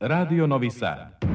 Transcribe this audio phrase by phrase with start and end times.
[0.00, 1.27] Radio Novi Sad.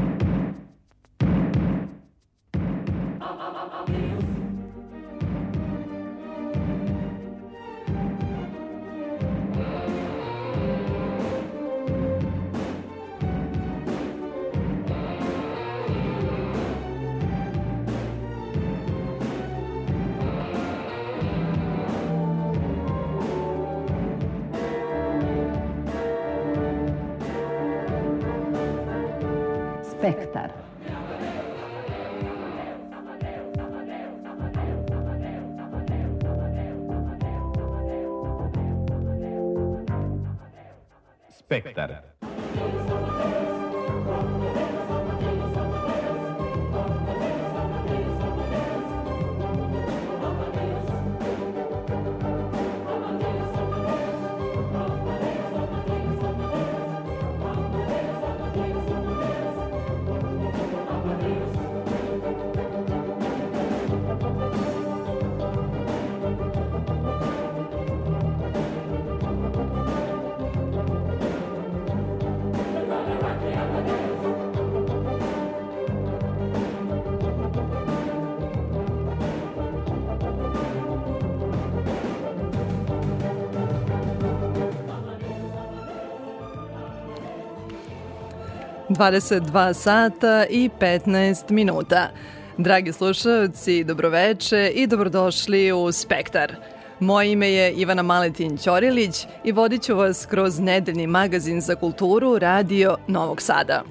[88.93, 92.09] 22 sata i 15 minuta.
[92.57, 96.55] Dragi slušalci, dobroveče i dobrodošli u Spektar.
[96.99, 102.39] Moje ime je Ivana Maletin Ćorilić i vodit ću vas kroz nedeljni magazin za kulturu
[102.39, 103.83] Radio Novog Sada.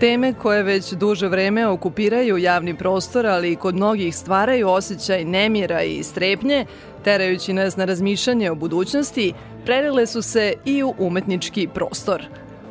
[0.00, 5.82] Teme koje već duže vreme okupiraju javni prostor, ali i kod mnogih stvaraju osjećaj nemira
[5.82, 6.66] i strepnje,
[7.04, 9.32] terajući nas na razmišljanje o budućnosti,
[9.66, 12.22] prelile su se i u umetnički prostor.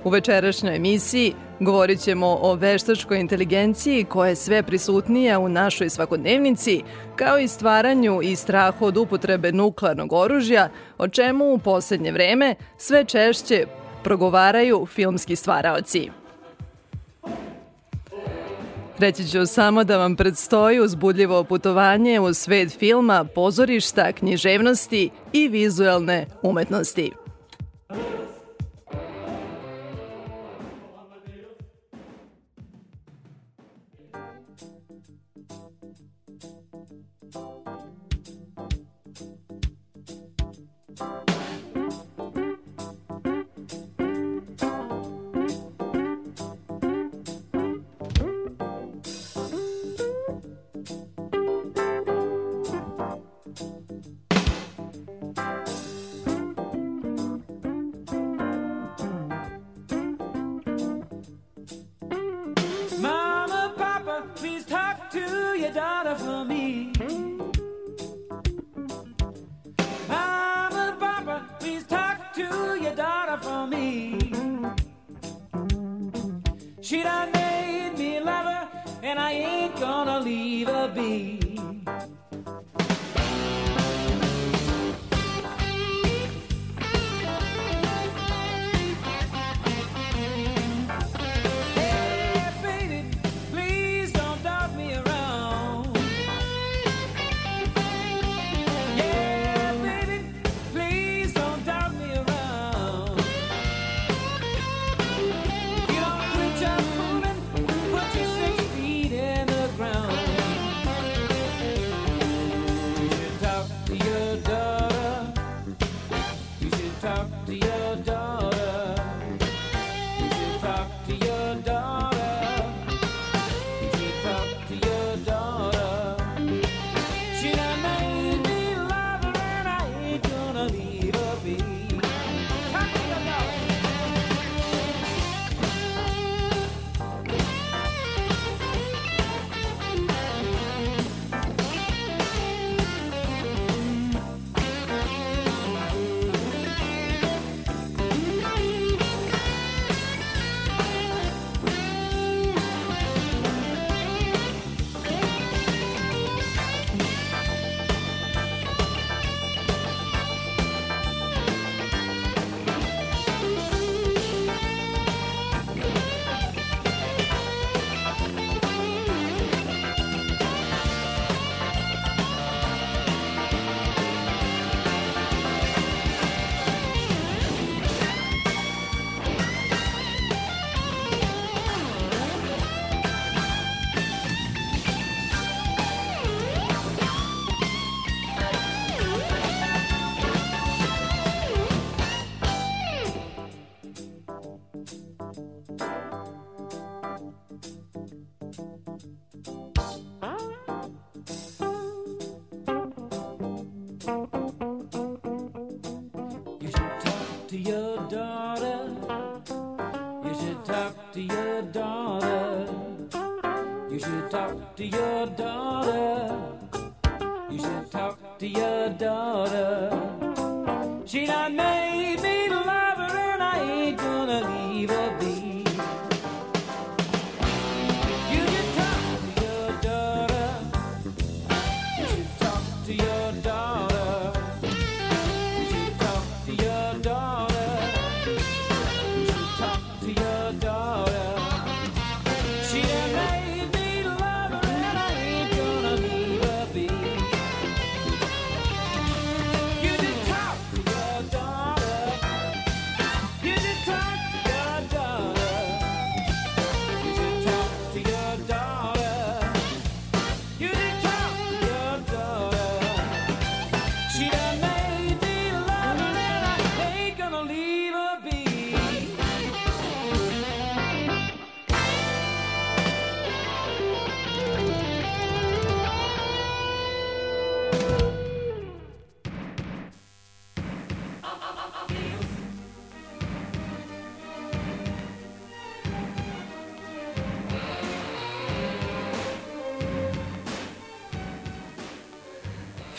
[0.03, 6.83] U večerašnjoj emisiji govorit ćemo o veštačkoj inteligenciji koja je sve prisutnija u našoj svakodnevnici,
[7.15, 13.05] kao i stvaranju i strahu od upotrebe nuklearnog oružja, o čemu u poslednje vreme sve
[13.05, 13.65] češće
[14.03, 16.09] progovaraju filmski stvaraoci.
[18.99, 26.25] Reći ću samo da vam predstoji uzbudljivo putovanje u svet filma, pozorišta, književnosti i vizuelne
[26.41, 27.11] umetnosti.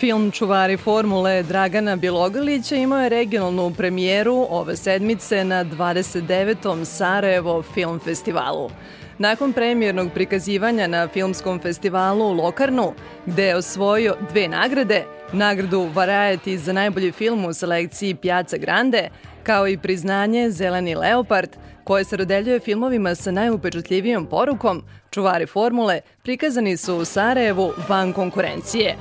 [0.07, 6.85] Film Čuvari formule Dragana Bjelogrlića imao je regionalnu premijeru ove sedmice na 29.
[6.85, 8.71] Sarajevo Film Festivalu.
[9.19, 12.93] Nakon premijernog prikazivanja na filmskom festivalu u Lokarnu,
[13.27, 19.09] gde je osvojio dve nagrade, nagradu Variety za najbolji film u selekciji Pjaca Grande,
[19.43, 21.51] kao i priznanje Zeleni Leopard,
[21.85, 28.97] koje se rodeljuje filmovima sa najupečatljivijom porukom, Čuvari formule prikazani su u Sarajevu van konkurencije.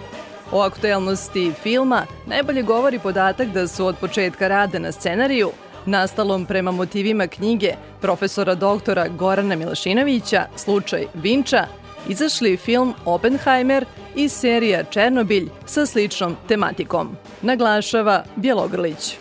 [0.52, 5.52] O aktuelnosti filma najbolje govori podatak da su od početka rada na scenariju,
[5.86, 11.68] nastalom prema motivima knjige profesora doktora Gorana Milošinovića, slučaj Vinča,
[12.08, 19.18] izašli film Oppenheimer i serija Černobilj sa sličnom tematikom, naglašava Bjelogrlić.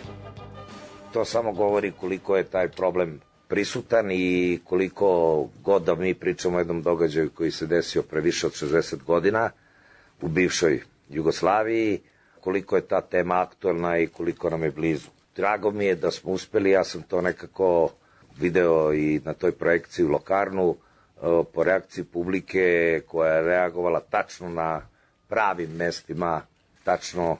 [1.13, 5.07] to samo govori koliko je taj problem prisutan i koliko
[5.63, 9.49] god da mi pričamo o jednom događaju koji se desio pre više od 60 godina
[10.21, 12.01] u bivšoj Jugoslaviji,
[12.39, 15.07] koliko je ta tema aktualna i koliko nam je blizu.
[15.35, 17.89] Drago mi je da smo uspeli, ja sam to nekako
[18.37, 20.75] video i na toj projekciji u Lokarnu,
[21.17, 21.19] e,
[21.53, 22.65] po reakciji publike
[23.07, 24.81] koja je reagovala tačno na
[25.27, 26.41] pravim mestima,
[26.83, 27.37] tačno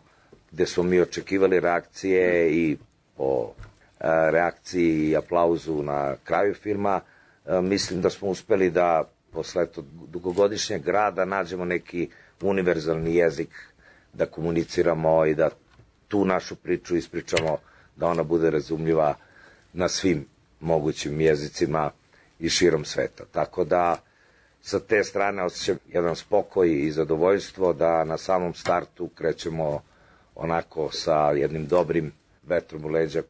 [0.52, 2.78] gde smo mi očekivali reakcije i
[3.18, 3.52] po
[4.00, 7.02] e, reakciji i aplauzu na kraju filma,
[7.46, 9.68] e, mislim da smo uspeli da posle
[10.08, 12.10] dugogodišnjeg rada nađemo neki
[12.42, 13.50] univerzalni jezik
[14.14, 15.50] da komuniciramo i da
[16.08, 17.58] tu našu priču ispričamo
[17.96, 19.16] da ona bude razumljiva
[19.74, 20.26] na svim
[20.60, 21.92] mogućim jezicima
[22.40, 23.24] i širom sveta.
[23.32, 23.98] Tako da
[24.62, 29.82] sa te strane osjećam jedan spokoj i zadovoljstvo da na samom startu krećemo
[30.36, 32.12] onako sa jednim dobrim
[32.44, 33.22] vetrom u leđa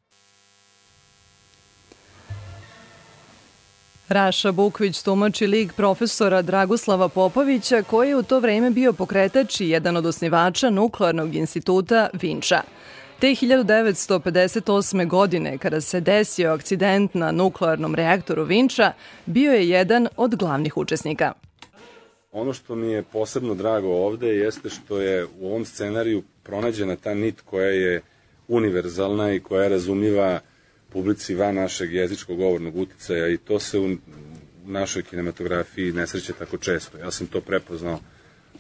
[4.09, 9.69] Raša Bukvić tumači lik profesora Dragoslava Popovića koji je u to vreme bio pokretač i
[9.69, 12.62] jedan od osnivača Nuklearnog instituta Vinča.
[13.19, 15.07] Te 1958.
[15.07, 18.91] godine, kada se desio akcident na nuklearnom reaktoru Vinča,
[19.25, 21.33] bio je jedan od glavnih učesnika.
[22.31, 27.13] Ono što mi je posebno drago ovde jeste što je u ovom scenariju pronađena ta
[27.13, 28.01] nit koja je
[28.47, 30.39] univerzalna i koja je razumljiva
[30.96, 33.90] publici van našeg jezičkog govornog uticaja i to se u
[34.66, 36.98] našoj kinematografiji ne sreće tako često.
[36.98, 38.00] Ja sam to prepoznao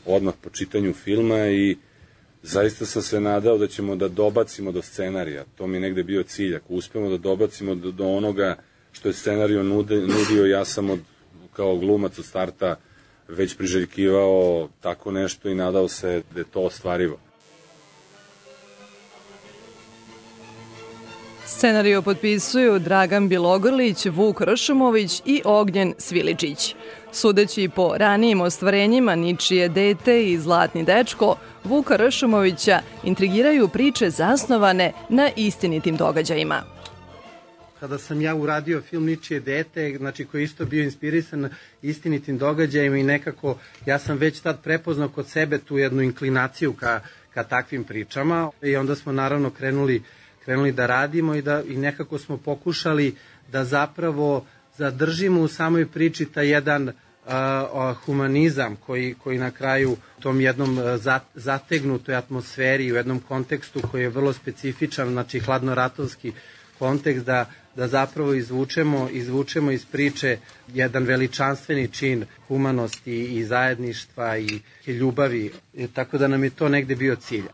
[0.05, 1.77] odmah po čitanju filma i
[2.43, 5.45] zaista sam se nadao da ćemo da dobacimo do scenarija.
[5.55, 6.55] To mi je negde bio cilj.
[6.55, 8.57] Ako uspemo da dobacimo do, do onoga
[8.91, 10.99] što je scenario nude, nudio, ja sam od,
[11.53, 12.75] kao glumac od starta
[13.27, 17.24] već priželjkivao tako nešto i nadao se da je to ostvarivo.
[21.47, 26.75] Scenariju potpisuju Dragan Bilogrlić, Vuk Ršumović i Ognjen Sviličić.
[27.11, 35.29] Sudeći po ranijim ostvarenjima Ničije dete i Zlatni dečko, Vuka Ršumovića intrigiraju priče zasnovane na
[35.35, 36.63] istinitim događajima.
[37.79, 41.49] kada sam ja uradio film Ničije dete, znači koji je isto bio inspirisan
[41.81, 46.99] istinitim događajima i nekako ja sam već tad prepoznao kod sebe tu jednu inklinaciju ka,
[47.33, 50.01] ka takvim pričama i onda smo naravno krenuli
[50.45, 53.15] krenuli da radimo i, da, i nekako smo pokušali
[53.51, 54.45] da zapravo
[54.77, 56.91] zadržimo u samoj priči ta jedan
[57.27, 60.79] a, humanizam koji, koji na kraju u tom jednom
[61.35, 66.31] zategnutoj atmosferi, u jednom kontekstu koji je vrlo specifičan, znači hladnoratovski
[66.79, 70.37] kontekst da, da zapravo izvučemo, izvučemo iz priče
[70.67, 76.95] jedan veličanstveni čin humanosti i zajedništva i ljubavi, e, tako da nam je to negde
[76.95, 77.45] bio cilj.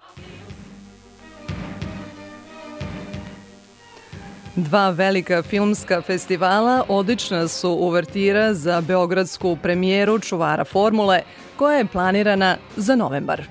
[4.55, 11.21] Dva velika filmska festivala odlična su uvertira za beogradsku premijeru Čuvara formule
[11.55, 13.41] koja je planirana za novembar.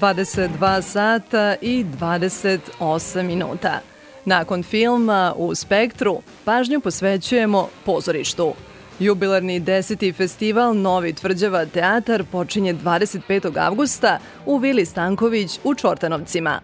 [0.00, 3.80] 22 sata i 28 minuta.
[4.24, 8.54] Nakon filma u Spektru pažnju posvećujemo pozorištu.
[8.98, 10.14] Jubilarni 10.
[10.14, 13.58] festival Novi tvrđava teatar počinje 25.
[13.58, 16.60] avgusta u Vili Stanković u Čortanovcima.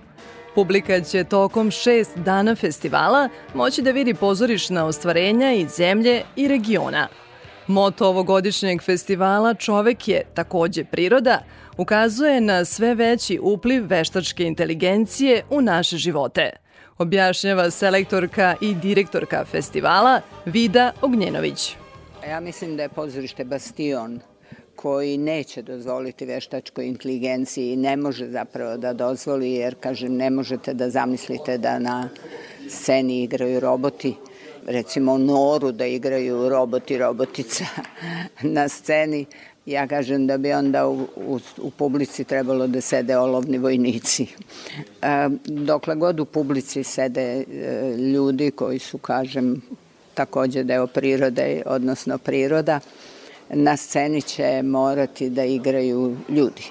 [0.54, 7.08] Publika će tokom šest dana festivala moći da vidi pozorišna ostvarenja iz zemlje i regiona.
[7.66, 11.40] Moto ovogodišnjeg festivala Čovek je takođe priroda,
[11.76, 16.50] ukazuje na sve veći upliv veštačke inteligencije u naše živote,
[16.98, 21.76] objašnjava selektorka i direktorka festivala Vida Ognjenović.
[22.28, 24.20] Ja mislim da je pozorište Bastion
[24.76, 30.74] koji neće dozvoliti veštačkoj inteligenciji i ne može zapravo da dozvoli jer, kažem, ne možete
[30.74, 32.08] da zamislite da na
[32.68, 34.14] sceni igraju roboti
[34.66, 37.64] recimo Noru da igraju roboti, robotica
[38.56, 39.26] na sceni
[39.66, 44.26] ja kažem da bi onda u, u, u publici trebalo da sede olovni vojnici.
[45.02, 49.62] E, dokle god u publici sede e, ljudi koji su, kažem,
[50.14, 52.80] takođe deo prirode, odnosno priroda,
[53.50, 56.70] na sceni će morati da igraju ljudi.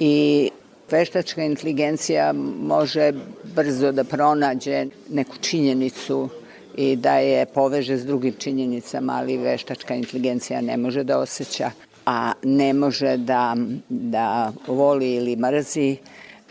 [0.00, 0.50] I
[0.90, 2.32] veštačka inteligencija
[2.62, 3.12] može
[3.54, 6.28] brzo da pronađe neku činjenicu
[6.76, 11.70] i da je poveže s drugim činjenicama, ali veštačka inteligencija ne može da osjeća,
[12.06, 13.56] a ne može da,
[13.88, 15.96] da voli ili mrzi,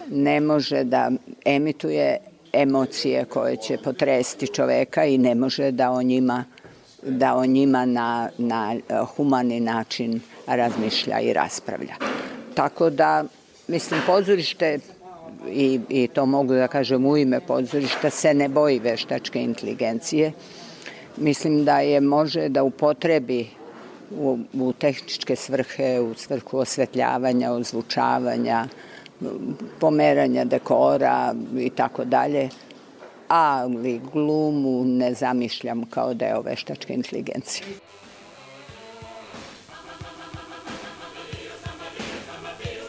[0.10, 1.12] ne može da
[1.46, 2.18] emituje
[2.54, 6.44] emocije koje će potresti čoveka i ne može da o njima
[7.04, 8.76] da o njima na, na
[9.16, 11.96] humani način razmišlja i raspravlja.
[12.54, 13.24] Tako da,
[13.68, 14.80] mislim, pozorište
[15.50, 20.32] i, i to mogu da kažem u ime pozorišta, se ne boji veštačke inteligencije.
[21.18, 23.48] Mislim da je može da upotrebi
[24.12, 28.68] u, u tehničke svrhe, u svrhu osvetljavanja, ozvučavanja,
[29.80, 32.50] pomeranja dekora i tako dalje,
[33.28, 37.66] ali glumu ne zamišljam kao deo veštačke inteligencije.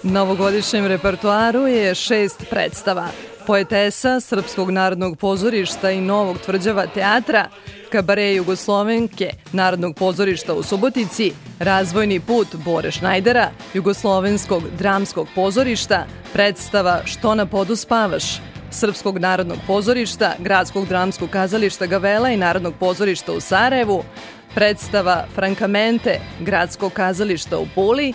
[0.05, 3.07] Na ovogodišnjem repertoaru je šest predstava.
[3.47, 7.49] Poetesa Srpskog narodnog pozorišta i Novog tvrđava teatra,
[7.93, 17.35] kabare Jugoslovenke Narodnog pozorišta u Subotici, Razvojni put Bore Šnajdera, Jugoslovenskog dramskog pozorišta, predstava Što
[17.35, 24.05] na podu spavaš, Srpskog narodnog pozorišta, Gradskog dramskog kazališta Gavela i Narodnog pozorišta u Sarajevu,
[24.55, 28.15] predstava Frankamente Gradskog kazališta u Puli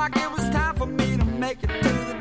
[0.00, 2.19] like it was time for me to make it to the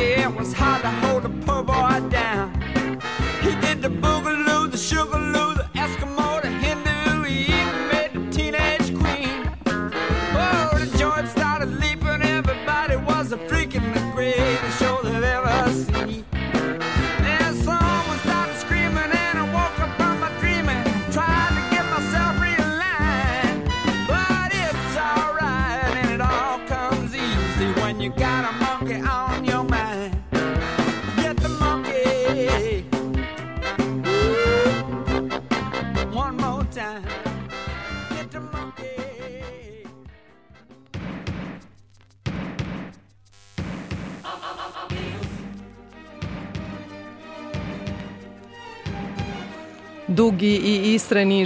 [0.00, 0.22] funky.
[0.22, 2.29] It was hard to hold a poor boy down.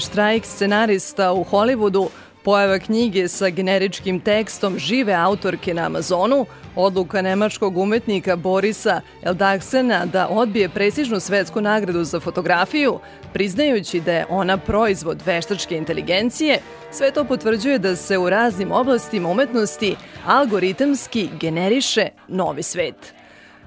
[0.01, 2.09] Štrajk scenarista u Hollywoodu,
[2.45, 10.29] pojava knjige sa generičkim tekstom žive autorke na Amazonu, odluka nemačkog umetnika Borisa Eldaksena da
[10.29, 12.99] odbije prestižnu svetsku nagradu za fotografiju,
[13.33, 16.59] priznajući da je ona proizvod veštačke inteligencije,
[16.91, 23.15] sve to potvrđuje da se u raznim oblastima umetnosti algoritamski generiše novi svet.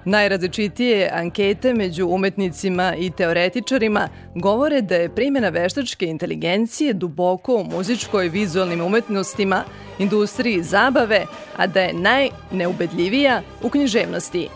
[0.06, 8.30] Najrazličitije ankete među umetnicima i teoretičarima govore da je primjena veštačke inteligencije duboko u muzičkoj
[8.30, 9.64] vizualnim umetnostima,
[10.00, 11.26] industriji zabave,
[11.58, 14.50] a da je najneubedljivija u književnosti.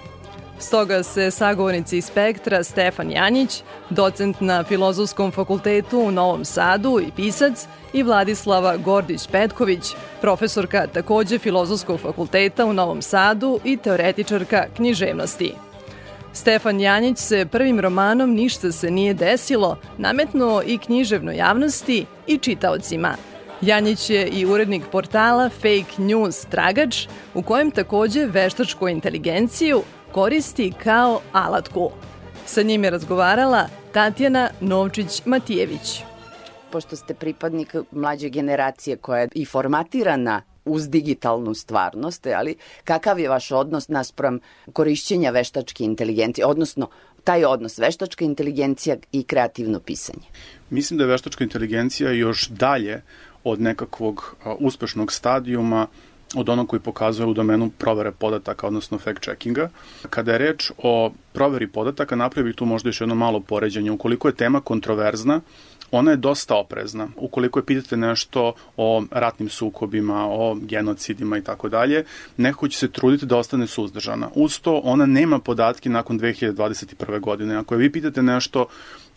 [0.61, 7.67] Stoga se sagovornici Spektra Stefan Janjić, docent na Filozofskom fakultetu u Novom Sadu i pisac,
[7.93, 15.53] i Vladislava Gordić-Petković, profesorka takođe Filozofskog fakulteta u Novom Sadu i teoretičarka književnosti.
[16.33, 23.15] Stefan Janjić se prvim romanom Ništa se nije desilo nametnuo i književnoj javnosti i čitaocima.
[23.61, 31.21] Janjić je i urednik portala Fake News Tragač, u kojem takođe veštačku inteligenciju koristi kao
[31.31, 31.91] alatku.
[32.45, 36.01] Sa njim je razgovarala Tatjana Novčić-Matijević.
[36.71, 43.29] Pošto ste pripadnik mlađe generacije koja je i formatirana uz digitalnu stvarnost, ali kakav je
[43.29, 44.39] vaš odnos naspram
[44.73, 46.89] korišćenja veštačke inteligencije, odnosno
[47.23, 50.25] taj odnos veštačka inteligencija i kreativno pisanje?
[50.69, 53.01] Mislim da je veštačka inteligencija još dalje
[53.43, 55.87] od nekakvog uspešnog stadijuma
[56.35, 59.67] od onog koji pokazuje u domenu provere podataka, odnosno fact-checkinga.
[60.09, 63.91] Kada je reč o proveri podataka, napravio bih tu možda još jedno malo poređenje.
[63.91, 65.41] Ukoliko je tema kontroverzna,
[65.91, 67.07] ona je dosta oprezna.
[67.15, 72.05] Ukoliko je pitate nešto o ratnim sukobima, o genocidima i tako dalje,
[72.37, 74.29] neko će se truditi da ostane suzdržana.
[74.35, 77.19] Uz to, ona nema podatke nakon 2021.
[77.19, 77.55] godine.
[77.55, 78.65] Ako je vi pitate nešto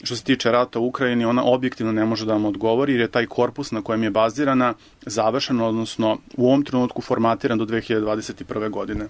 [0.02, 3.08] što se tiče rata u Ukrajini, ona objektivno ne može da vam odgovori jer je
[3.08, 4.74] taj korpus na kojem je bazirana
[5.06, 8.70] završen, odnosno u ovom trenutku formatiran do 2021.
[8.70, 9.08] godine.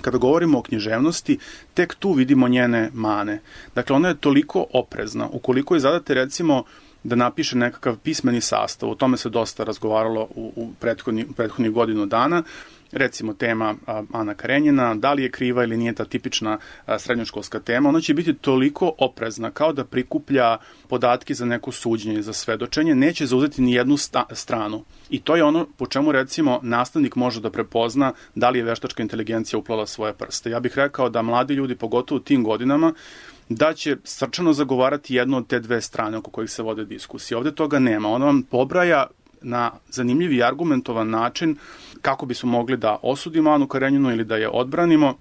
[0.00, 1.38] Kada govorimo o književnosti,
[1.74, 3.40] tek tu vidimo njene mane.
[3.74, 5.28] Dakle, ona je toliko oprezna.
[5.32, 6.64] Ukoliko je zadate recimo
[7.04, 12.06] da napiše nekakav pismeni sastav, o tome se dosta razgovaralo u, u prethodni, prethodnih godinu
[12.06, 12.42] dana,
[12.92, 13.74] recimo tema
[14.12, 16.58] Ana Karenjina, da li je kriva ili nije ta tipična
[16.98, 20.56] srednjoškolska tema, ona će biti toliko oprezna kao da prikuplja
[20.88, 23.96] podatke za neko suđenje, za svedočenje, neće zauzeti ni jednu
[24.32, 24.84] stranu.
[25.10, 29.02] I to je ono po čemu recimo nastavnik može da prepozna da li je veštačka
[29.02, 30.50] inteligencija uplala svoje prste.
[30.50, 32.92] Ja bih rekao da mladi ljudi, pogotovo u tim godinama,
[33.48, 37.38] da će srčano zagovarati jednu od te dve strane oko kojih se vode diskusije.
[37.38, 38.08] Ovde toga nema.
[38.08, 39.06] Ona vam pobraja
[39.42, 41.56] na zanimljiv i argumentovan način
[42.02, 45.16] kako bismo mogli da osudimo Anu Karenjinu ili da je odbranimo,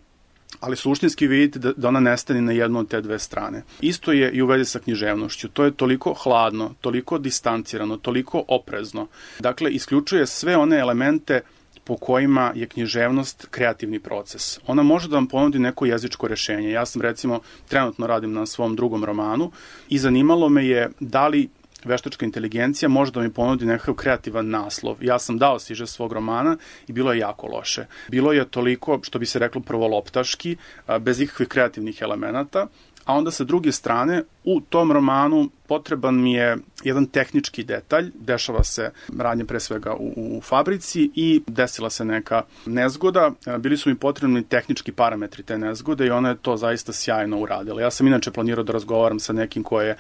[0.60, 3.64] ali suštinski vidite da, da ona nestane na jednu od te dve strane.
[3.82, 5.50] Isto je i u vezi sa književnošću.
[5.50, 9.08] To je toliko hladno, toliko distancirano, toliko oprezno.
[9.40, 11.42] Dakle, isključuje sve one elemente
[11.84, 14.60] po kojima je književnost kreativni proces.
[14.67, 16.72] Ona može da vam ponudi neko jezičko rešenje.
[16.72, 19.52] Ja sam recimo trenutno radim na svom drugom romanu
[19.89, 21.50] i zanimalo me je da li
[21.86, 25.04] veštačka inteligencija može da mi ponudi nekakav kreativan naslov.
[25.04, 27.86] Ja sam dao siže svog romana i bilo je jako loše.
[28.10, 30.58] Bilo je toliko, što bi se reklo, prvoloptaški,
[31.00, 32.67] bez ikakvih kreativnih elemenata,
[33.06, 38.64] a onda sa druge strane u tom romanu potreban mi je jedan tehnički detalj, dešava
[38.64, 43.96] se radnje pre svega u, u fabrici i desila se neka nezgoda, bili su mi
[43.96, 47.82] potrebni tehnički parametri te nezgode i ona je to zaista sjajno uradila.
[47.82, 49.96] Ja sam inače planirao da razgovaram sa nekim ko je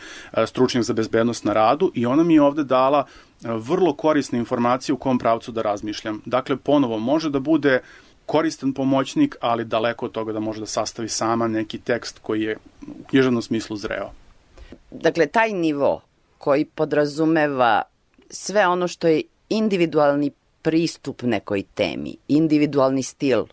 [0.45, 3.05] stručnjak za bezbednost na radu i ona mi je ovde dala
[3.43, 6.21] vrlo korisne informacije u kom pravcu da razmišljam.
[6.25, 7.79] Dakle, ponovo, može da bude
[8.31, 12.57] koristan pomoćnik, ali daleko od toga da može da sastavi sama neki tekst koji je
[12.81, 14.09] u književnom smislu zreo.
[14.91, 16.01] Dakle, taj nivo
[16.37, 17.81] koji podrazumeva
[18.29, 23.43] sve ono što je individualni pristup nekoj temi, individualni stil,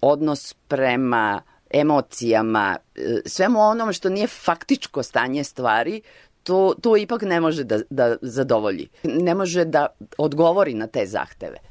[0.00, 6.02] odnos prema emocijama, e, svemu onome što nije faktičko stanje stvari,
[6.42, 8.88] to, to ipak ne može da, da zadovolji.
[9.04, 9.86] Ne može da
[10.18, 11.69] odgovori na te zahteve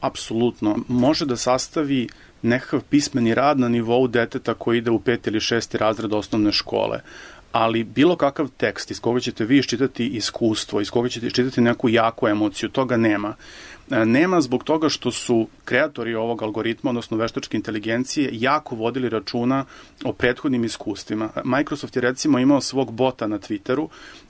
[0.00, 2.08] apsolutno može da sastavi
[2.42, 7.00] nekakav pismeni rad na nivou deteta koji ide u peti ili šesti razred osnovne škole
[7.52, 11.88] ali bilo kakav tekst iz koga ćete vi iščitati iskustvo, iz koga ćete iščitati neku
[11.88, 13.34] jaku emociju, toga nema.
[13.90, 19.64] E, nema zbog toga što su kreatori ovog algoritma, odnosno veštačke inteligencije, jako vodili računa
[20.04, 21.28] o prethodnim iskustvima.
[21.44, 23.88] Microsoft je recimo imao svog bota na Twitteru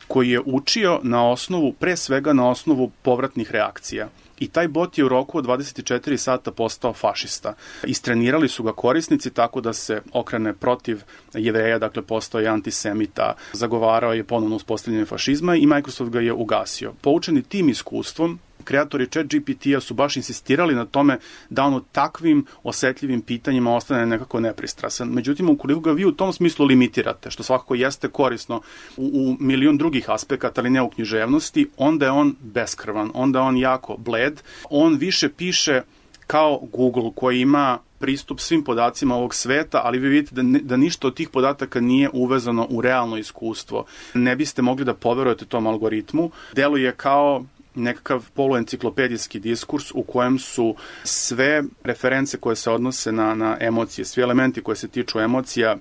[0.09, 4.09] koji je učio na osnovu, pre svega na osnovu povratnih reakcija.
[4.41, 7.55] I taj bot je u roku od 24 sata postao fašista.
[7.85, 11.03] Istrenirali su ga korisnici tako da se okrene protiv
[11.35, 16.93] jevreja, dakle postao je antisemita, zagovarao je ponovno uspostavljanje fašizma i Microsoft ga je ugasio.
[17.01, 18.39] Poučeni tim iskustvom,
[18.69, 21.19] kreatori ChatGPT-a su baš insistirali na tome
[21.51, 25.09] da on u takvim osetljivim pitanjima ostane nekako nepristrasan.
[25.09, 28.61] Međutim, ukoliko ga vi u tom smislu limitirate, što svakako jeste korisno
[28.97, 33.43] u, u milion drugih aspekata, ali ne u književnosti, onda je on beskrvan, onda je
[33.43, 35.83] on jako bled, on više piše
[36.27, 40.77] kao Google koji ima pristup svim podacima ovog sveta, ali vi vidite da, ne, da
[40.77, 43.85] ništa od tih podataka nije uvezano u realno iskustvo.
[44.15, 46.31] Ne biste mogli da poverujete tom algoritmu.
[46.55, 47.45] Deluje kao
[47.79, 54.23] nekakav poluenciklopedijski diskurs u kojem su sve reference koje se odnose na, na emocije, svi
[54.23, 55.77] elementi koje se tiču emocija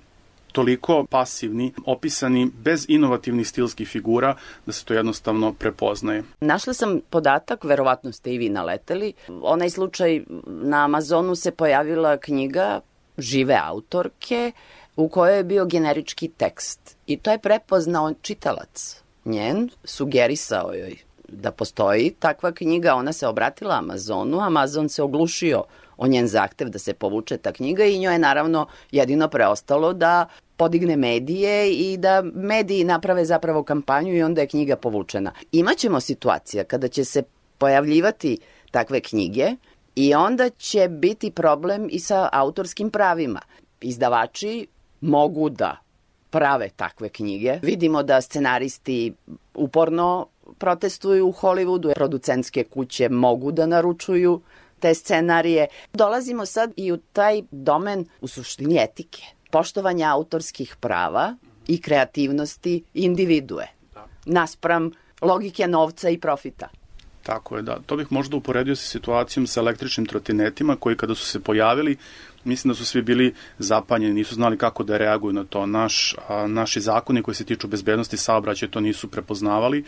[0.52, 6.24] toliko pasivni, opisani bez inovativnih stilskih figura da se to jednostavno prepoznaje.
[6.40, 12.82] Našla sam podatak, verovatno ste i vi naleteli, onaj slučaj na Amazonu se pojavila knjiga
[13.18, 14.52] žive autorke
[14.96, 21.52] u kojoj je bio generički tekst i to je prepoznao čitalac njen, sugerisao joj da
[21.52, 25.64] postoji takva knjiga, ona se obratila Amazonu, Amazon se oglušio
[25.98, 30.28] o njen zahtev da se povuče ta knjiga i njoj je naravno jedino preostalo da
[30.58, 35.32] podigne medije i da mediji naprave zapravo kampanju i onda je knjiga povučena.
[35.52, 37.24] Imaćemo situacija kada će se
[37.58, 38.38] pojavljivati
[38.72, 39.52] takve knjige
[39.96, 43.42] i onda će biti problem i sa autorskim pravima.
[43.82, 44.68] Izdavači
[45.02, 45.78] mogu da
[46.30, 47.60] prave takve knjige.
[47.62, 49.14] Vidimo da scenaristi
[49.54, 54.42] uporno protestuju u Hollywoodu, producentske kuće mogu da naručuju
[54.80, 55.68] te scenarije.
[55.94, 61.36] Dolazimo sad i u taj domen u suštini etike, poštovanja autorskih prava
[61.68, 63.68] i kreativnosti individue,
[64.26, 64.92] naspram
[65.22, 66.70] logike novca i profita.
[67.28, 67.80] Tako je, da.
[67.86, 71.98] To bih možda uporedio sa situacijom sa električnim trotinetima koji kada su se pojavili,
[72.44, 75.66] mislim da su svi bili zapanjeni, nisu znali kako da reaguju na to.
[75.66, 79.84] Naš, a, naši zakoni koji se tiču bezbednosti saobraćaja to nisu prepoznavali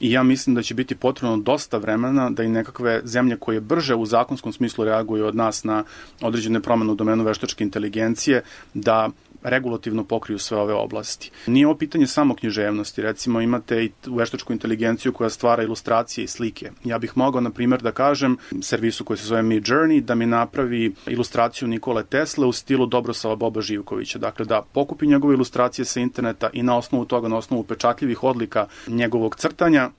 [0.00, 3.94] i ja mislim da će biti potrebno dosta vremena da i nekakve zemlje koje brže
[3.94, 5.84] u zakonskom smislu reaguju od nas na
[6.20, 8.42] određene promene u domenu veštačke inteligencije,
[8.74, 9.10] da
[9.42, 11.30] regulativno pokriju sve ove oblasti.
[11.46, 16.70] Nije ovo pitanje samo književnosti, recimo imate i veštačku inteligenciju koja stvara ilustracije i slike.
[16.84, 20.26] Ja bih mogao, na primjer, da kažem servisu koji se zove Mid Journey da mi
[20.26, 24.18] napravi ilustraciju Nikole Tesle u stilu Dobrosava Boba Živkovića.
[24.18, 28.66] Dakle, da pokupi njegove ilustracije sa interneta i na osnovu toga, na osnovu pečatljivih odlika
[28.86, 29.90] njegovog crtanja,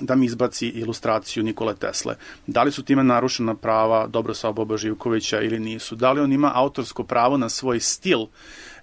[0.00, 2.16] da mi izbaci ilustraciju Nikole Tesle.
[2.46, 5.96] Da li su time narušena prava Dobrosava Boba Živkovića ili nisu?
[5.96, 8.18] Da li on ima autorsko pravo na svoj stil?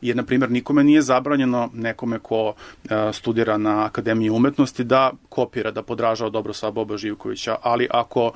[0.01, 2.53] Jer, na primjer, nikome nije zabranjeno nekome ko
[2.89, 8.31] e, studira na Akademiji umetnosti da kopira, da podražava Dobrosava Boba Živkovića, ali ako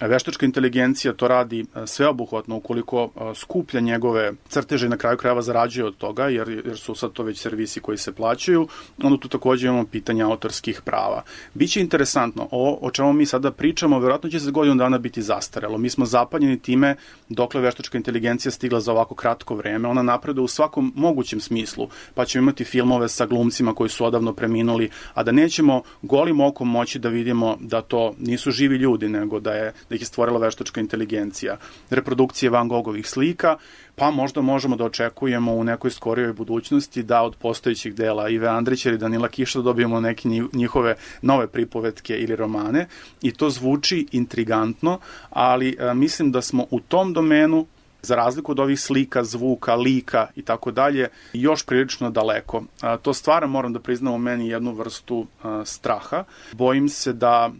[0.00, 5.42] Veštačka inteligencija to radi e, sveobuhvatno ukoliko e, skuplja njegove crteže i na kraju krajeva
[5.42, 8.68] zarađuje od toga, jer, jer su sad to već servisi koji se plaćaju,
[9.02, 11.22] onda tu takođe imamo pitanje autorskih prava.
[11.54, 15.78] Biće interesantno, o, o čemu mi sada pričamo, verovatno će se godinu dana biti zastarelo.
[15.78, 16.96] Mi smo zapanjeni time
[17.28, 19.88] dokle veštačka inteligencija stigla za ovako kratko vreme.
[19.88, 24.32] Ona napreduje u svakom mogućem smislu, pa ćemo imati filmove sa glumcima koji su odavno
[24.32, 29.40] preminuli, a da nećemo golim okom moći da vidimo da to nisu živi ljudi, nego
[29.40, 31.56] da je da ih je stvorila veštačka inteligencija.
[31.90, 33.56] Reprodukcije Van Gogovih slika,
[33.94, 38.88] pa možda možemo da očekujemo u nekoj skorijoj budućnosti da od postojećih dela Ive Andrića
[38.88, 42.86] ili Danila Kiša dobijemo neke njihove nove pripovetke ili romane
[43.22, 44.98] i to zvuči intrigantno,
[45.30, 47.66] ali a, mislim da smo u tom domenu
[48.02, 52.62] za razliku od ovih slika, zvuka, lika i tako dalje, još prilično daleko.
[52.80, 56.24] A, to stvara, moram da priznam u meni jednu vrstu a, straha.
[56.52, 57.50] Bojim se da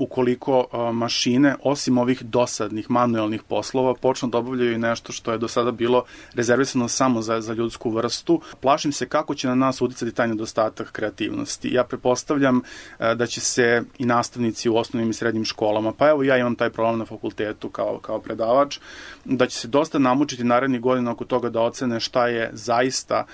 [0.00, 5.48] ukoliko mašine, osim ovih dosadnih manuelnih poslova, počnu da obavljaju i nešto što je do
[5.48, 8.40] sada bilo rezervisano samo za, za ljudsku vrstu.
[8.60, 11.74] Plašim se kako će na nas uticati taj nedostatak kreativnosti.
[11.74, 12.62] Ja prepostavljam
[12.98, 16.70] da će se i nastavnici u osnovnim i srednjim školama, pa evo ja imam taj
[16.70, 18.78] problem na fakultetu kao, kao predavač,
[19.24, 23.24] da će se dosta namučiti narednih godina oko toga da ocene šta je zaista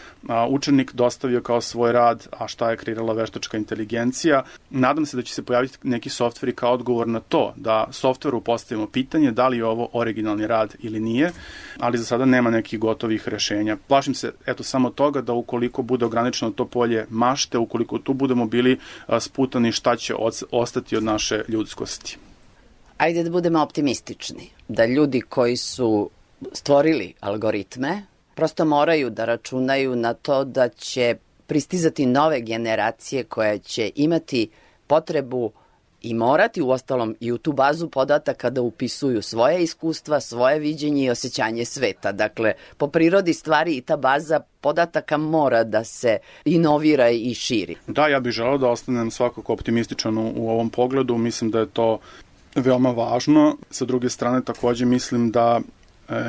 [0.49, 4.43] učenik dostavio kao svoj rad, a šta je kreirala veštačka inteligencija.
[4.71, 8.87] Nadam se da će se pojaviti neki softveri kao odgovor na to, da softveru postavimo
[8.87, 11.31] pitanje da li je ovo originalni rad ili nije,
[11.79, 13.77] ali za sada nema nekih gotovih rešenja.
[13.89, 18.47] Plašim se eto samo toga da ukoliko bude ograničeno to polje mašte, ukoliko tu budemo
[18.47, 18.79] bili
[19.21, 20.15] sputani šta će
[20.51, 22.19] ostati od naše ljudskosti.
[22.99, 26.11] Ajde da budemo optimistični, da ljudi koji su
[26.53, 28.03] stvorili algoritme
[28.35, 31.17] prosto moraju da računaju na to da će
[31.47, 34.49] pristizati nove generacije koje će imati
[34.87, 35.53] potrebu
[36.03, 41.05] i morati u ostalom i u tu bazu podataka da upisuju svoje iskustva, svoje viđenje
[41.05, 42.13] i osjećanje sveta.
[42.13, 47.77] Dakle, po prirodi stvari i ta baza podataka mora da se inovira i širi.
[47.87, 51.19] Da, ja bih želeo da ostanem svakako optimističan u, ovom pogledu.
[51.19, 51.99] Mislim da je to
[52.55, 53.57] veoma važno.
[53.71, 55.61] Sa druge strane, takođe mislim da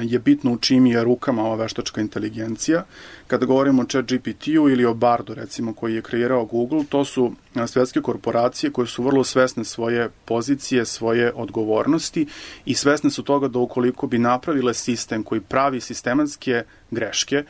[0.02, 2.86] je bitno u čim je rukama ova veštačka inteligencija.
[3.28, 7.32] Kada govorimo o chat GPT-u ili o Bardu, recimo, koji je kreirao Google, to su
[7.68, 12.28] svetske korporacije koje su vrlo svesne svoje pozicije, svoje odgovornosti
[12.66, 17.44] i svesne su toga da ukoliko bi napravile sistem koji pravi sistematske greške,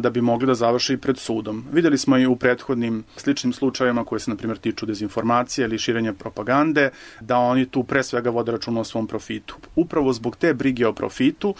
[0.00, 1.64] da bi mogli da završe i pred sudom.
[1.72, 6.12] Videli smo i u prethodnim sličnim slučajevima koje se, na primjer, tiču dezinformacije ili širenja
[6.12, 9.56] propagande, da oni tu pre svega vode računa o svom profitu.
[9.76, 11.54] Upravo zbog te brige o profitu,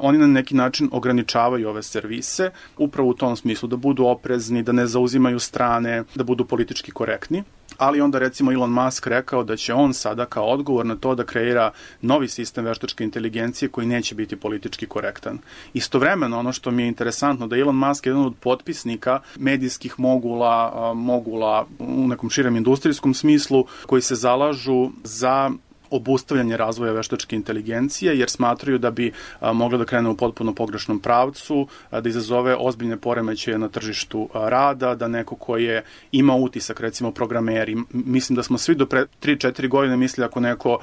[0.00, 4.72] oni na neki način ograničavaju ove servise, upravo u tom smislu da budu oprezni, da
[4.72, 7.42] ne zauzimaju strane, da budu politički korektni
[7.80, 11.24] ali onda recimo Elon Musk rekao da će on sada kao odgovor na to da
[11.24, 11.70] kreira
[12.02, 15.38] novi sistem veštačke inteligencije koji neće biti politički korektan.
[15.74, 20.92] Istovremeno ono što mi je interesantno da Elon Musk je jedan od potpisnika medijskih mogula,
[20.94, 25.50] mogula u nekom širem industrijskom smislu koji se zalažu za
[25.90, 31.66] obustavljanje razvoja veštačke inteligencije, jer smatraju da bi mogla da krene u potpuno pogrešnom pravcu,
[31.90, 37.76] da izazove ozbiljne poremećaje na tržištu rada, da neko ko je ima utisak, recimo programeri,
[37.92, 40.78] mislim da smo svi do pre 3-4 godine mislili ako neko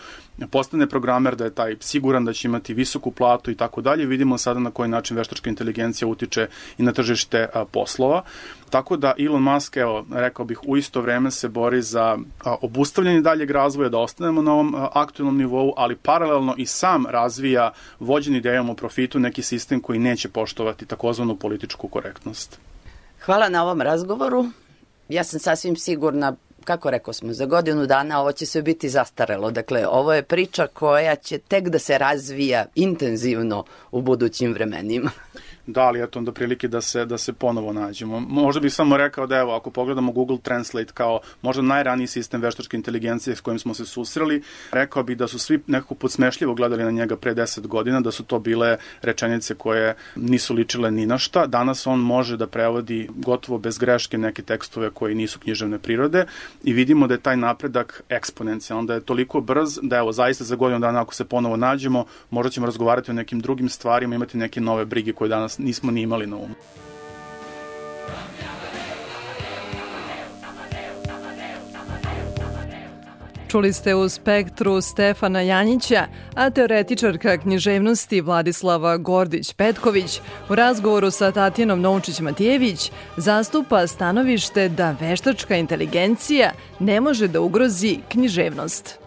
[0.52, 4.38] postane programer da je taj siguran da će imati visoku platu i tako dalje, vidimo
[4.38, 8.24] sada na koji način veštačka inteligencija utiče i na tržište poslova.
[8.70, 12.18] Tako da Elon Musk, evo, rekao bih, u isto vreme se bori za
[12.62, 18.36] obustavljanje daljeg razvoja, da ostanemo na ovom aktualnom nivou, ali paralelno i sam razvija vođen
[18.36, 22.60] idejom o profitu neki sistem koji neće poštovati takozvanu političku korektnost.
[23.26, 24.46] Hvala na ovom razgovoru.
[25.10, 26.36] Ja sam sasvim sigurna
[26.68, 29.52] kako rekao smo, za godinu dana ovo će sve biti zastarelo.
[29.52, 35.12] Dakle, ovo je priča koja će tek da se razvija intenzivno u budućim vremenima.
[35.68, 38.20] Da, ali eto onda prilike da se, da se ponovo nađemo.
[38.20, 42.78] Možda bih samo rekao da evo, ako pogledamo Google Translate kao možda najraniji sistem veštačke
[42.78, 46.92] inteligencije s kojim smo se susreli, rekao bih da su svi nekako podsmešljivo gledali na
[46.92, 51.48] njega pre 10 godina, da su to bile rečenice koje nisu ličile ni na šta.
[51.48, 56.26] Danas on može da prevodi gotovo bez greške neke tekstove koji nisu književne prirode
[56.64, 60.56] i vidimo da je taj napredak eksponencijalan, da je toliko brz da evo zaista za
[60.56, 64.62] godinu dana ako se ponovo nađemo, možda ćemo razgovarati o nekim drugim stvarima, imati neke
[64.62, 66.56] nove brige koje danas nismo ni imali na umu.
[73.48, 81.82] Čuli ste u spektru Stefana Janjića, a teoretičarka književnosti Vladislava Gordić-Petković u razgovoru sa Tatjanom
[81.82, 89.00] Novčić-Matijević zastupa stanovište da veštačka inteligencija ne može da ugrozi književnost.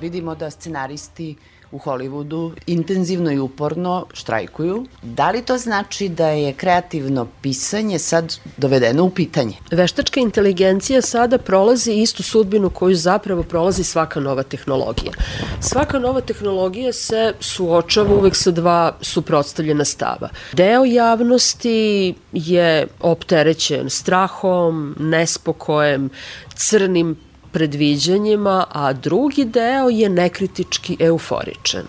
[0.00, 1.36] Vidimo da scenaristi
[1.72, 4.86] u Hollywoodu intenzivno i uporno štrajkuju.
[5.02, 9.54] Da li to znači da je kreativno pisanje sad dovedeno u pitanje?
[9.70, 15.12] Veštačka inteligencija sada prolazi istu sudbinu koju zapravo prolazi svaka nova tehnologija.
[15.60, 20.28] Svaka nova tehnologija se suočava uvek sa dva suprotstavljena stava.
[20.52, 26.10] Deo javnosti je opterećen strahom, nespokojem,
[26.54, 27.16] crnim
[27.52, 31.84] predviđanjima, a drugi deo je nekritički euforičan.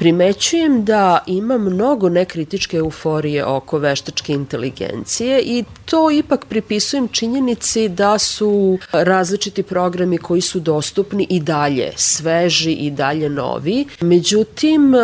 [0.00, 8.18] Primećujem da ima mnogo nekritičke euforije oko veštačke inteligencije i to ipak pripisujem činjenici da
[8.18, 13.86] su različiti programi koji su dostupni i dalje sveži i dalje novi.
[14.00, 15.00] Međutim, e,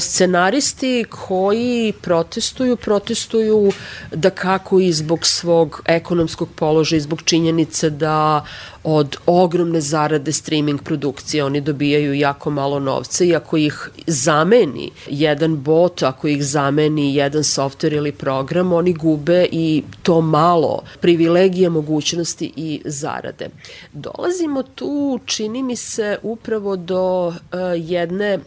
[0.00, 3.72] scenaristi koji protestuju, protestuju
[4.12, 8.44] da kako i zbog svog ekonomskog položaja zbog činjenice da
[8.84, 15.56] od ogromne zarade streaming produkcije oni dobijaju jako malo novca i ako ih zameni jedan
[15.62, 22.52] bot, ako ih zameni jedan softver ili program, oni gube i to malo privilegija, mogućnosti
[22.56, 23.48] i zarade.
[23.92, 27.34] Dolazimo tu, čini mi se, upravo do uh,
[27.76, 28.38] jedne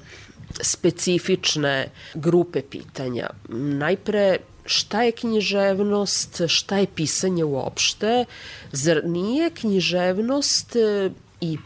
[0.62, 3.30] specifične grupe pitanja.
[3.50, 8.26] Najpre šta je književnost, šta je pisanje uopšte,
[8.72, 11.10] zar nije književnost e,
[11.42, 11.58] i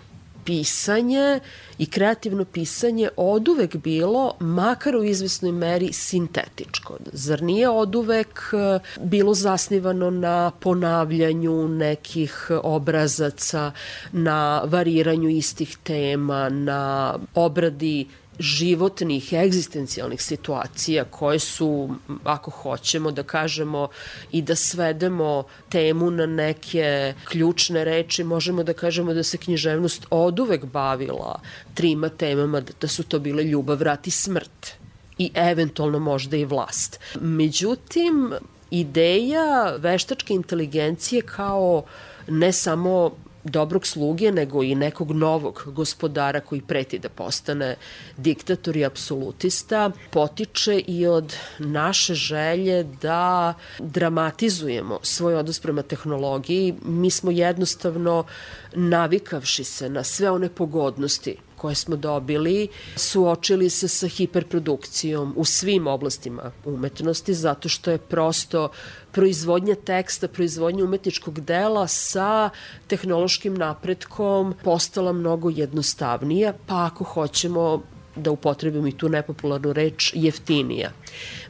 [0.45, 1.39] pisanje
[1.77, 6.97] i kreativno pisanje oduvek bilo, makar u izvesnoj meri, sintetičko.
[7.13, 13.71] Zar nije oduvek e, bilo zasnivano na ponavljanju nekih obrazaca,
[14.11, 18.07] na variranju istih tema, na obradi
[18.39, 21.89] životnih, egzistencijalnih situacija koje su,
[22.23, 23.88] ako hoćemo da kažemo
[24.31, 30.65] i da svedemo temu na neke ključne reči, možemo da kažemo da se književnost oduvek
[30.65, 31.39] bavila
[31.73, 34.73] trima temama, da su to bile ljubav, rat i smrt
[35.17, 36.99] i eventualno možda i vlast.
[37.19, 38.33] Međutim,
[38.71, 41.83] ideja veštačke inteligencije kao
[42.27, 43.11] ne samo
[43.49, 47.75] dobrog sluge, nego i nekog novog gospodara koji preti da postane
[48.17, 56.75] diktator i apsolutista, potiče i od naše želje da dramatizujemo svoj odnos prema tehnologiji.
[56.85, 58.23] Mi smo jednostavno
[58.73, 65.87] navikavši se na sve one pogodnosti koje smo dobili, suočili se sa hiperprodukcijom u svim
[65.87, 68.69] oblastima umetnosti, zato što je prosto
[69.11, 72.49] proizvodnja teksta, proizvodnja umetničkog dela sa
[72.87, 77.81] tehnološkim napretkom postala mnogo jednostavnija, pa ako hoćemo
[78.18, 80.91] da upotrebim i tu nepopularnu reč, jeftinija.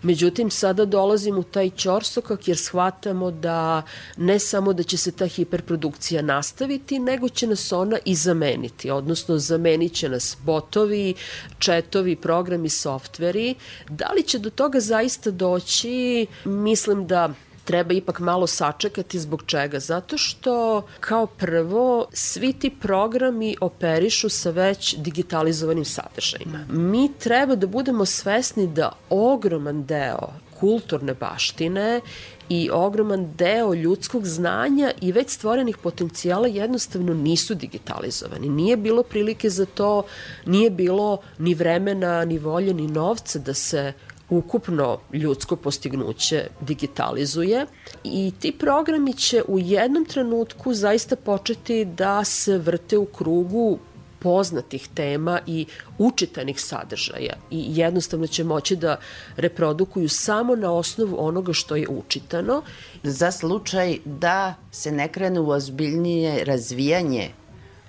[0.02, 3.82] Međutim, sada dolazim u taj ćorsokak jer shvatamo da
[4.18, 9.38] ne samo da će se ta hiperprodukcija nastaviti, nego će nas ona i zameniti, odnosno
[9.38, 11.14] zamenit će nas botovi,
[11.60, 13.56] četovi, programi, softveri.
[13.90, 16.28] Da li će do toga zaista doći?
[16.46, 17.34] Mislim da
[17.68, 19.80] treba ipak malo sačekati zbog čega?
[19.80, 26.66] Zato što kao prvo svi ti programi operišu sa već digitalizovanim sadržajima.
[26.70, 32.02] Mi treba da budemo svesni da ogroman deo kulturne baštine
[32.50, 38.50] i ogroman deo ljudskog znanja i već stvorenih potencijala jednostavno nisu digitalizovani.
[38.50, 40.04] Nije bilo prilike za to,
[40.46, 43.94] nije bilo ni vremena, ni volje, ni novca da se
[44.30, 47.66] ukupno ljudsko postignuće digitalizuje
[48.04, 53.80] i ti programi će u jednom trenutku zaista početi da se vrte u krugu
[54.20, 55.66] poznatih tema i
[55.98, 59.00] učitanih sadržaja i jednostavno će moći da
[59.36, 62.62] reprodukuju samo na osnovu onoga što je učitano.
[63.04, 67.30] Za slučaj da se ne krene u ozbiljnije razvijanje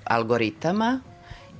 [0.04, 1.00] algoritama,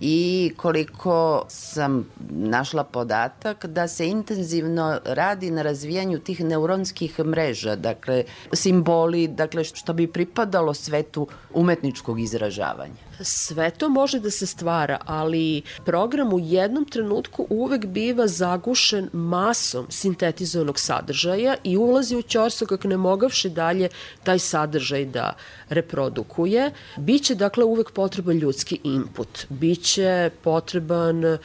[0.01, 8.25] i koliko sam našla podatak da se intenzivno radi na razvijanju tih neuronskih mreža, dakle
[8.53, 13.08] simboli, dakle što bi pripadalo svetu umetničkog izražavanja.
[13.21, 19.87] Sve to može da se stvara, ali program u jednom trenutku uvek biva zagušen masom
[19.91, 23.89] sintetizovanog sadržaja i ulazi u ćorsokak ne mogavši dalje
[24.25, 25.33] taj sadržaj da
[25.69, 26.71] reprodukuje.
[26.97, 31.39] Biće dakle uvek potreban ljudski input, biće potreban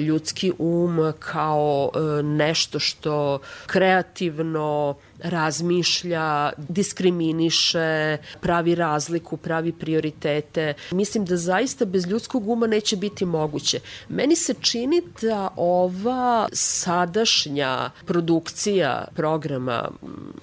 [0.00, 10.74] ljudski um kao e, nešto što kreativno razmišlja, diskriminiše, pravi razliku, pravi prioritete.
[10.90, 13.80] Mislim da zaista bez ljudskog uma neće biti moguće.
[14.08, 19.90] Meni se čini da ova sadašnja produkcija programa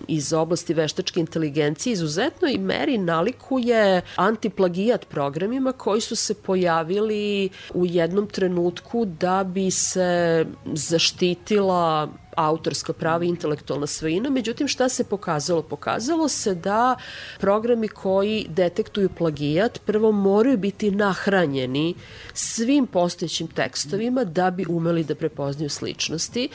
[0.08, 7.86] iz oblasti veštačke inteligencije izuzetno i meri nalikuje antiplagijat programima koji su se pojavili u
[7.86, 15.62] jednom trenutku da bi se zaštitila autorska prava i intelektualna svojina, međutim šta se pokazalo?
[15.62, 16.96] Pokazalo se da
[17.40, 21.96] programi koji detektuju plagijat prvo moraju biti nahranjeni
[22.34, 26.50] svim postojećim tekstovima da bi umeli da prepoznaju sličnosti.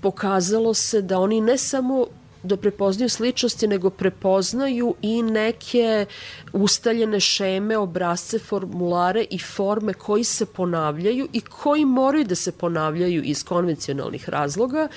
[0.00, 2.06] Pokazalo se da oni ne samo
[2.42, 6.06] da prepoznaju sličnosti, nego prepoznaju i neke
[6.52, 13.22] ustaljene šeme, obrazce, formulare i forme koji se ponavljaju i koji moraju da se ponavljaju
[13.22, 14.88] iz konvencionalnih razloga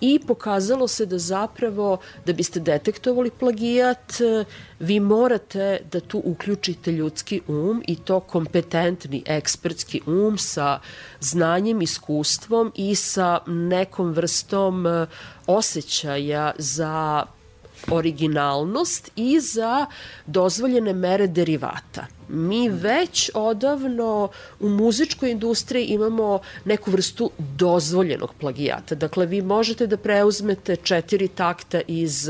[0.00, 4.12] i pokazalo se da zapravo da biste detektovali plagijat
[4.80, 10.80] vi morate da tu uključite ljudski um i to kompetentni ekspertski um sa
[11.20, 15.06] znanjem, iskustvom i sa nekom vrstom e,
[15.56, 17.24] osjećaja za
[17.90, 19.86] originalnost i za
[20.26, 24.28] dozvoljene mere derivata mi već odavno
[24.60, 28.94] u muzičkoj industriji imamo neku vrstu dozvoljenog plagijata.
[28.94, 32.28] Dakle, vi možete da preuzmete četiri takta iz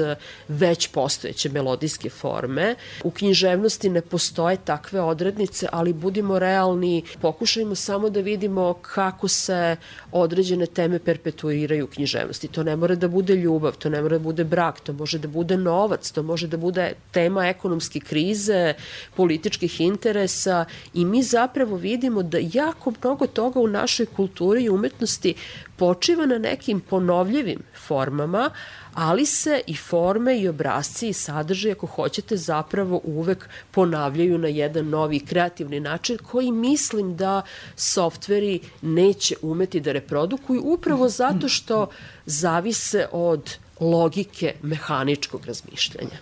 [0.48, 2.74] već postojeće melodijske forme.
[3.04, 9.76] U književnosti ne postoje takve odrednice, ali budimo realni, pokušajmo samo da vidimo kako se
[10.12, 12.48] određene teme perpetuiraju u književnosti.
[12.48, 15.28] To ne mora da bude ljubav, to ne mora da bude brak, to može da
[15.28, 18.74] bude novac, to može da bude tema ekonomske krize,
[19.16, 20.64] političkih interesa
[20.94, 25.34] i mi zapravo vidimo da jako mnogo toga u našoj kulturi i umetnosti
[25.76, 28.50] počiva na nekim ponovljivim formama,
[28.94, 34.88] ali se i forme i obrazci i sadržaj, ako hoćete, zapravo uvek ponavljaju na jedan
[34.88, 37.42] novi kreativni način koji mislim da
[37.76, 41.88] softveri neće umeti da reprodukuju upravo zato što
[42.26, 46.18] zavise od logike mehaničkog razmišljanja.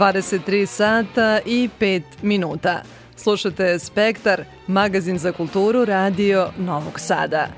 [0.00, 2.82] ...23 sata i 5 minuta.
[3.16, 7.48] Slušate Spektar, magazin za kulturu Radio Novog Sada.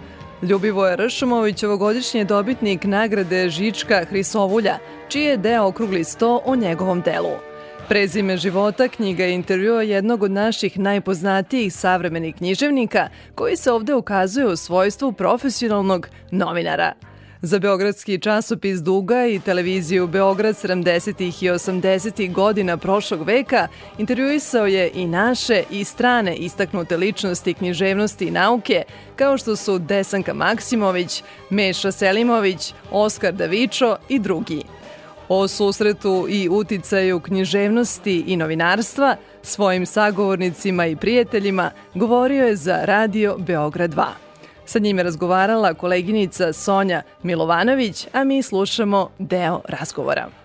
[0.42, 4.78] Ljubivoje Ršumović ovogodišnji dobitnik nagrade Žička Hrisovulja,
[5.08, 7.36] čiji je deo okrugli sto o njegovom delu.
[7.88, 14.46] Prezime života knjiga je intervjua jednog od naših najpoznatijih savremenih književnika koji se ovde ukazuje
[14.46, 16.92] u svojstvu profesionalnog novinara.
[17.44, 21.44] Za Beogradski časopis Duga i televiziju Beograd 70.
[21.44, 22.32] i 80.
[22.32, 23.68] godina prošlog veka
[23.98, 28.82] intervjuisao je i naše i strane istaknute ličnosti književnosti i nauke,
[29.16, 34.62] kao što su Desanka Maksimović, Meša Selimović, Oskar Davičo i drugi.
[35.28, 43.36] O susretu i uticaju književnosti i novinarstva svojim sagovornicima i prijateljima govorio je za radio
[43.38, 44.31] Beograd 2.
[44.72, 50.41] Sa njim je razgovarala koleginica Sonja Milovanović, a mi slušamo deo razgovora.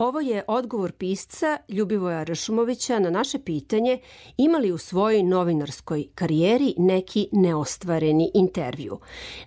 [0.00, 3.98] Ovo je odgovor pisca Ljubivoja Ršumovića na naše pitanje
[4.36, 8.98] ima li u svojoj novinarskoj karijeri neki neostvareni intervju.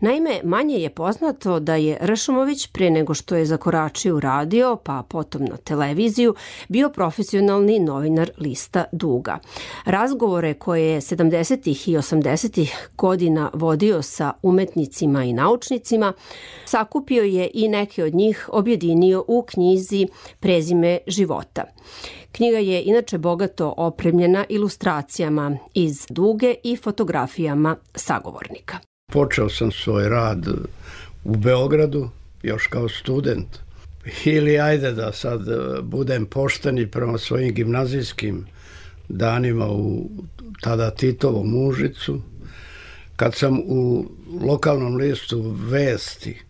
[0.02, 5.04] Naime, manje je poznato da je Ršumović pre nego što je zakoračio u radio, pa
[5.10, 6.36] potom na televiziju,
[6.70, 9.40] bio profesionalni novinar lista Duga.
[9.86, 11.90] Razgovore koje je 70.
[11.90, 12.68] i 80.
[12.98, 16.14] godina vodio sa umetnicima i naučnicima,
[16.66, 20.08] sakupio je i neke od njih objedinio u knjizi
[20.44, 21.64] Prezime života.
[22.32, 28.78] Knjiga je inače bogato opremljena ilustracijama iz duge i fotografijama sagovornika.
[29.12, 30.48] Počeo sam svoj rad
[31.24, 32.10] u Beogradu,
[32.42, 33.48] još kao student.
[34.26, 38.46] Ili ajde da sad e, budem pošteni prema svojim gimnazijskim
[39.10, 40.10] danima u
[40.62, 42.22] tada Titovom Užicu.
[43.16, 44.06] Kad sam u
[44.42, 46.42] lokalnom listu Vesti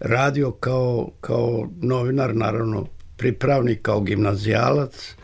[0.00, 2.86] radio kao, kao novinar, naravno
[3.18, 5.14] pripravnik kao gimnazijalac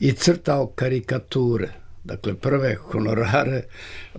[0.00, 1.68] i crtao karikature.
[2.04, 3.62] Dakle, prve honorare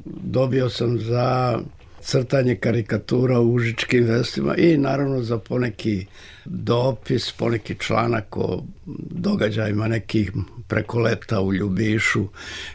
[0.06, 1.60] dobio sam za
[2.02, 6.06] crtanje karikatura u užičkim vestima i naravno za poneki
[6.45, 8.64] dopis, poneki članak o
[9.10, 10.32] događajima nekih
[10.68, 12.28] preko leta u Ljubišu,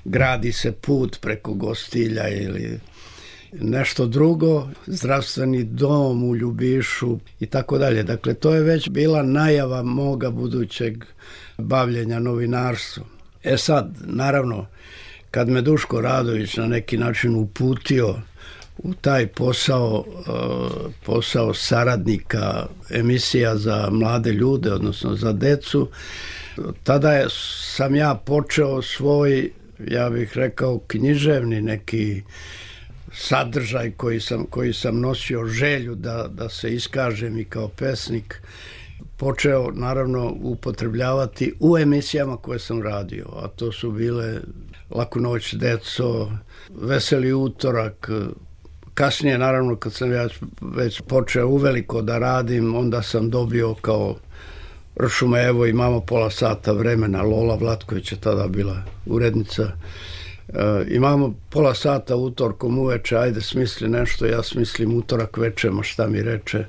[0.04, 2.80] gradi se put preko Gostilja ili
[3.52, 8.02] nešto drugo, zdravstveni dom u Ljubišu i tako dalje.
[8.02, 11.04] Dakle, to je već bila najava moga budućeg
[11.58, 13.06] bavljenja novinarstvom.
[13.44, 14.66] E sad, naravno,
[15.30, 18.14] kad me Duško Radović na neki način uputio
[18.78, 25.88] u taj posao, uh, posao saradnika emisija za mlade ljude, odnosno za decu,
[26.82, 27.26] tada je,
[27.74, 29.50] sam ja počeo svoj,
[29.86, 32.22] ja bih rekao, književni neki
[33.16, 38.42] sadržaj koji sam, koji sam nosio želju da, da se iskažem i kao pesnik
[39.16, 44.40] počeo naravno upotrebljavati u emisijama koje sam radio, a to su bile
[44.90, 46.30] Laku noć deco,
[46.80, 48.10] Veseli utorak,
[48.94, 50.28] kasnije naravno kad sam ja
[50.60, 54.16] već počeo uveliko da radim, onda sam dobio kao
[55.00, 59.72] Ršume, evo imamo pola sata vremena, Lola Vlatković je tada bila urednica
[60.48, 66.06] E, imamo pola sata utorkom uveče, ajde smisli nešto, ja smislim utorak veče, ma šta
[66.06, 66.64] mi reče.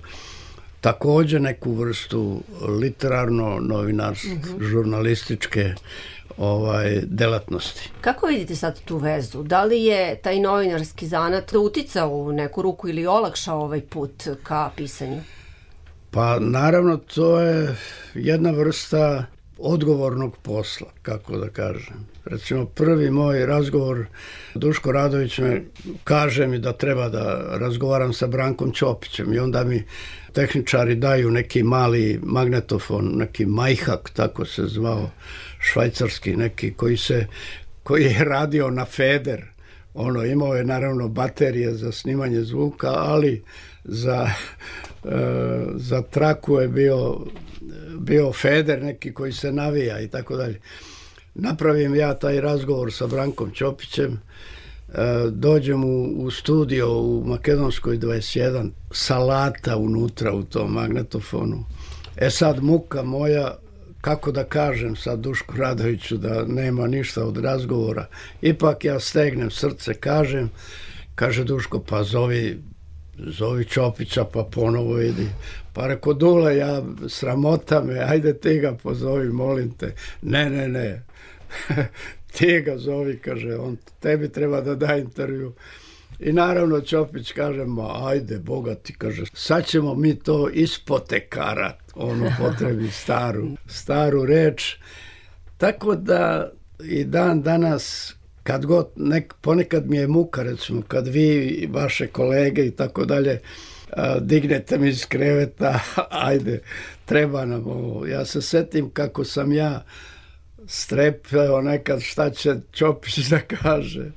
[0.82, 2.42] Takođe neku vrstu
[2.82, 4.64] literarno, novinarske, mm -hmm.
[4.64, 5.74] žurnalističke
[6.38, 7.90] ovaj delatnosti.
[8.02, 9.44] Kako vidite sad tu vezu?
[9.44, 14.70] Da li je taj novinarski zanat uticao u neku ruku ili olakšao ovaj put ka
[14.76, 15.22] pisanju?
[16.12, 17.76] Pa naravno to je
[18.14, 19.26] jedna vrsta
[19.58, 22.08] odgovornog posla, kako da kažem.
[22.30, 24.06] Recimo prvi moj razgovor,
[24.56, 25.62] Duško Radović me
[26.04, 29.84] kaže mi da treba da razgovaram sa Brankom Ćopićem i onda mi
[30.34, 35.10] tehničari daju neki mali magnetofon, neki majhak, tako se zvao,
[35.60, 37.28] švajcarski neki, koji se
[37.84, 39.46] koji je radio na feder.
[39.94, 43.44] Ono, imao je naravno baterije za snimanje zvuka, ali
[43.84, 44.30] za,
[45.06, 45.10] e,
[45.76, 47.20] za traku je bio
[48.00, 50.60] bio Feder neki koji se navija i tako dalje.
[51.40, 54.20] Napravim ja taj razgovor sa Brankom Ćopićem, e,
[55.32, 61.66] dođem u, u studio u Makedonskoj 21, salata unutra u tom magnetofonu.
[62.18, 63.56] E sad muka moja,
[64.02, 68.06] kako da kažem sad Duško Radoviću da nema ništa od razgovora,
[68.42, 70.50] ipak ja stegnem srce, kažem,
[71.16, 72.62] kaže Duško, pa zovi
[73.18, 75.28] zovi Čopića pa ponovo idi.
[75.74, 79.94] Pa reko Dule, ja sramota me, ajde ti ga pozovi, molim te.
[80.22, 81.07] Ne, ne, ne.
[82.38, 85.54] ti ga zovi, kaže, on tebi treba da da intervju.
[86.20, 91.80] I naravno Ćopić kaže, ma ajde, Boga ti, kaže, sad ćemo mi to ispotekarat.
[91.96, 94.76] On potrebi staru, staru reč.
[95.58, 96.52] Tako da
[96.84, 102.08] i dan danas kad god, nek, ponekad mi je muka, recimo, kad vi, i vaše
[102.08, 103.40] kolege i tako dalje,
[104.22, 105.80] dignete mi iz kreveta,
[106.30, 106.62] ajde,
[107.06, 108.06] treba nam ovo.
[108.06, 109.84] Ja se setim kako sam ja
[110.68, 114.12] strepeo nekad šta će Čopić da kaže.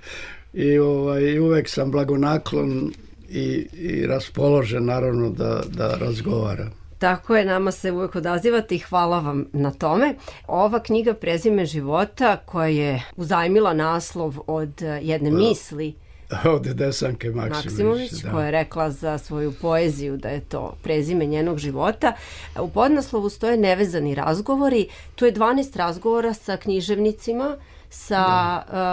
[0.52, 2.92] I ovaj, uvek sam blagonaklon
[3.28, 6.80] i, i raspoložen naravno da, da razgovaram.
[6.98, 10.14] Tako je, nama se uvek odazivate i hvala vam na tome.
[10.46, 15.94] Ova knjiga Prezime života koja je uzajmila naslov od eh, jedne misli
[16.54, 17.64] Od Desanke Maksimović.
[17.64, 18.30] Maksimović, da.
[18.30, 22.12] koja je rekla za svoju poeziju da je to prezime njenog života.
[22.60, 24.88] U podnaslovu stoje nevezani razgovori.
[25.14, 27.56] Tu je 12 razgovora sa književnicima,
[27.90, 28.24] sa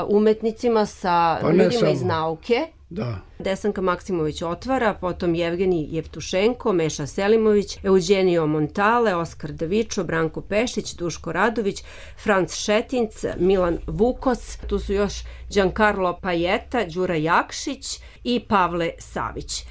[0.08, 2.14] uh, umetnicima, sa Pa ljudima iz samo.
[2.14, 2.68] nauke.
[2.90, 3.20] Da.
[3.40, 11.32] Desanka Maksimović otvara, potom Jevgenij Jevtušenko, Meša Selimović, Eugenio Montale, Oskar Davičo, Branko Pešić, Duško
[11.32, 11.84] Radović,
[12.24, 15.14] Franc Šetinc, Milan Vukos, tu su još
[15.50, 19.64] Giancarlo Pajeta, Đura Jakšić i Pavle Savić.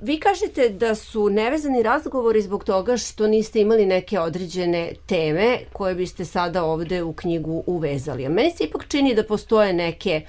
[0.00, 5.94] Vi kažete da su nevezani razgovori zbog toga što niste imali neke određene teme koje
[5.94, 8.26] biste sada ovde u knjigu uvezali.
[8.26, 10.26] A meni se ipak čini da postoje neke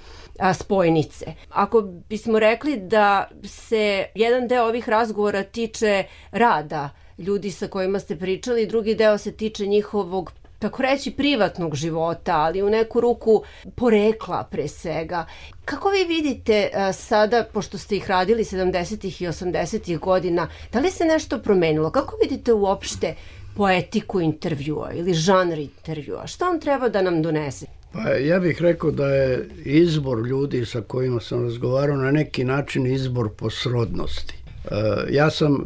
[0.53, 1.25] spojnice.
[1.49, 8.15] Ako bismo rekli da se jedan deo ovih razgovora tiče rada ljudi sa kojima ste
[8.15, 13.43] pričali, drugi deo se tiče njihovog tako reći privatnog života, ali u neku ruku
[13.75, 15.25] porekla pre svega.
[15.65, 19.23] Kako vi vidite a, sada, pošto ste ih radili 70.
[19.23, 19.99] i 80.
[19.99, 21.91] godina, da li se nešto promenilo?
[21.91, 23.15] Kako vidite uopšte
[23.55, 26.27] poetiku intervjua ili žanr intervjua?
[26.27, 27.82] Šta on treba da nam donese?
[27.93, 32.87] Pa ja bih rekao da je izbor ljudi sa kojima sam razgovarao na neki način
[32.87, 34.35] izbor po srodnosti.
[34.71, 34.75] E,
[35.09, 35.63] ja sam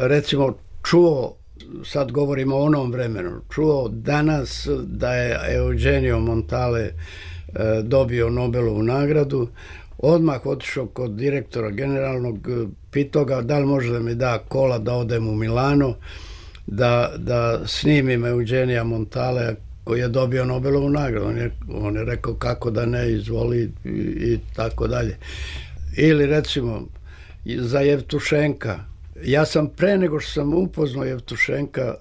[0.00, 0.54] recimo
[0.84, 1.36] čuo,
[1.84, 6.92] sad govorimo o onom vremenu, čuo danas da je Eugenio Montale e,
[7.82, 9.48] dobio Nobelovu nagradu,
[9.98, 14.78] odmah otišao kod direktora generalnog, e, pitao ga da li može da mi da kola
[14.78, 15.94] da odem u Milano,
[16.66, 19.54] da, da snimim Eugenija Montale
[19.84, 21.26] koji je dobio Nobelovu nagradu.
[21.26, 25.16] On je, on je rekao kako da ne, izvoli i, i tako dalje.
[25.96, 26.86] Ili recimo
[27.44, 28.80] za Jevtušenka.
[29.24, 31.94] Ja sam pre nego što sam upoznao Jevtušenka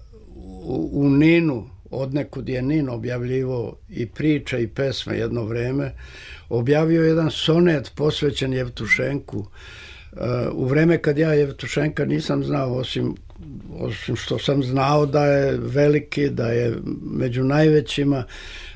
[0.63, 5.93] u, u Ninu, od nekud je Nin objavljivo i priča i pesme jedno vreme,
[6.49, 9.37] objavio jedan sonet posvećen Jevtušenku.
[9.37, 10.19] Uh,
[10.53, 13.15] u vreme kad ja Jevtušenka nisam znao, osim
[13.79, 18.23] osim što sam znao da je veliki, da je među najvećima,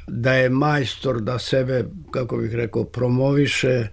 [0.07, 3.87] da je majstor da sebe, kako bih rekao, promoviše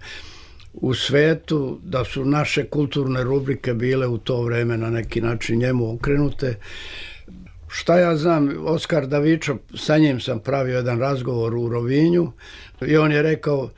[0.73, 5.93] u svetu, da su naše kulturne rubrike bile u to vreme na neki način njemu
[5.93, 6.55] okrenute.
[7.67, 12.31] Šta ja znam, Oskar Davičo, sa njim sam pravio jedan razgovor u Rovinju
[12.87, 13.69] i on je rekao,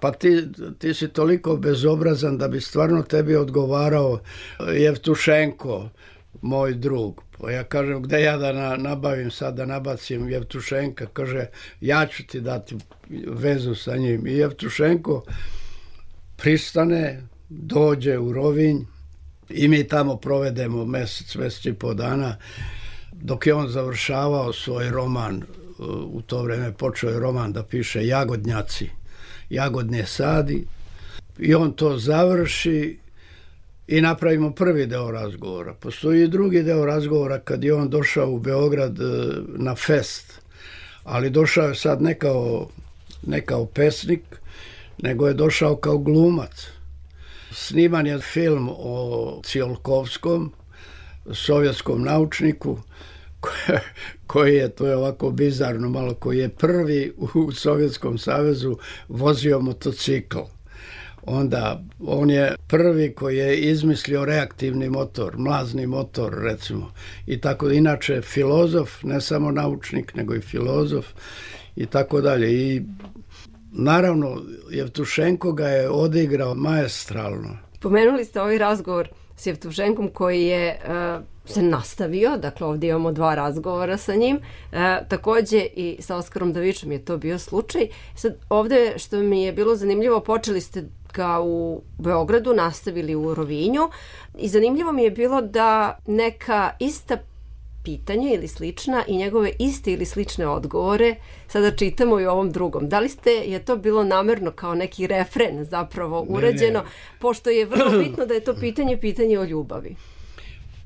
[0.00, 0.42] pa ti,
[0.78, 4.20] ti si toliko bezobrazan da bi stvarno tebi odgovarao
[4.74, 5.88] Jevtušenko,
[6.42, 7.22] moj drug.
[7.38, 11.06] Pa ja kažem, gde ja da na, nabavim sad, da nabacim Jevtušenka?
[11.12, 11.46] Kaže,
[11.80, 12.76] ja ću ti dati
[13.26, 14.26] vezu sa njim.
[14.26, 15.24] I Jevtušenko
[16.36, 18.78] pristane, dođe u Rovinj
[19.48, 22.36] i mi tamo provedemo mesec, mesec i po dana.
[23.12, 25.42] Dok je on završavao svoj roman,
[26.06, 28.90] u to vreme počeo je roman da piše Jagodnjaci,
[29.50, 30.66] Jagodne sadi,
[31.38, 32.98] i on to završi
[33.86, 35.74] i napravimo prvi deo razgovora.
[35.74, 39.04] Postoji i drugi deo razgovora kad je on došao u Beograd e,
[39.46, 40.40] na fest,
[41.04, 42.68] ali došao je sad ne kao,
[43.26, 44.20] ne kao pesnik,
[44.98, 46.66] nego je došao kao glumac.
[47.50, 50.52] Sniman je film o Ciolkovskom,
[51.32, 52.78] sovjetskom naučniku,
[53.40, 53.78] koji-
[54.26, 58.76] koji je, to je ovako bizarno malo, koji je prvi u Sovjetskom savezu
[59.08, 60.38] vozio motocikl
[61.26, 66.92] onda on je prvi koji je izmislio reaktivni motor, mlazni motor recimo.
[67.26, 71.06] I tako inače filozof, ne samo naučnik, nego i filozof
[71.76, 72.52] i tako dalje.
[72.52, 72.82] I
[73.72, 77.58] naravno Jevtušenko ga je odigrao maestralno.
[77.80, 80.78] Pomenuli ste ovaj razgovor s Jevtušenkom koji je e,
[81.44, 84.36] se nastavio, dakle ovdje imamo dva razgovora sa njim,
[84.72, 87.88] e, takođe i sa Oskarom Davičom je to bio slučaj.
[88.14, 93.90] Sad ovde što mi je bilo zanimljivo, počeli ste ga u Beogradu, nastavili u Rovinju
[94.38, 97.18] i zanimljivo mi je bilo da neka ista
[97.84, 101.14] pitanja ili slična i njegove iste ili slične odgovore
[101.48, 102.88] sada čitamo i u ovom drugom.
[102.88, 106.86] Da li ste, je to bilo namerno kao neki refren zapravo Ne, urađeno, ne.
[107.20, 109.96] pošto je vrlo bitno da je to pitanje pitanje o ljubavi?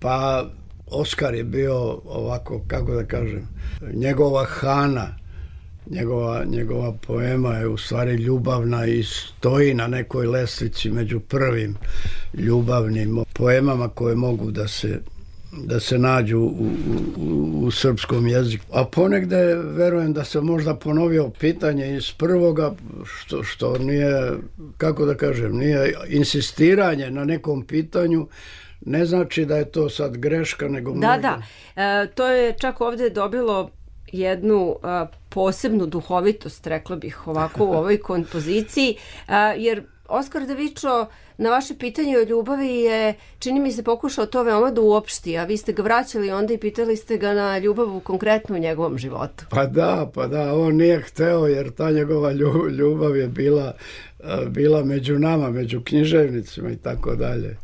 [0.00, 0.46] Pa
[0.90, 3.48] Oskar je bio ovako, kako da kažem,
[3.94, 5.18] njegova hana
[5.91, 11.76] njegova, njegova poema je u stvari ljubavna i stoji na nekoj lestvici među prvim
[12.34, 15.01] ljubavnim poemama koje mogu da se
[15.64, 16.68] da se nađu u,
[17.16, 18.64] u, u, srpskom jeziku.
[18.72, 22.74] A ponegde verujem da sam možda ponovio pitanje iz prvoga,
[23.05, 24.32] što, što nije,
[24.76, 28.28] kako da kažem, nije insistiranje na nekom pitanju,
[28.80, 31.43] ne znači da je to sad greška, nego Da, možda...
[31.76, 31.82] da.
[31.82, 33.70] E, to je čak ovde dobilo
[34.18, 38.96] jednu a, posebnu duhovitost, rekla bih ovako u ovoj kompoziciji,
[39.26, 41.06] a, jer Oskar Davičo
[41.38, 45.44] na vaše pitanje o ljubavi je, čini mi se, pokušao to veoma da uopšti, a
[45.44, 49.44] vi ste ga vraćali onda i pitali ste ga na ljubav konkretno u njegovom životu.
[49.50, 53.72] Pa da, pa da, on nije hteo jer ta njegova lju- ljubav je bila,
[54.48, 57.56] bila među nama, među književnicima i tako dalje.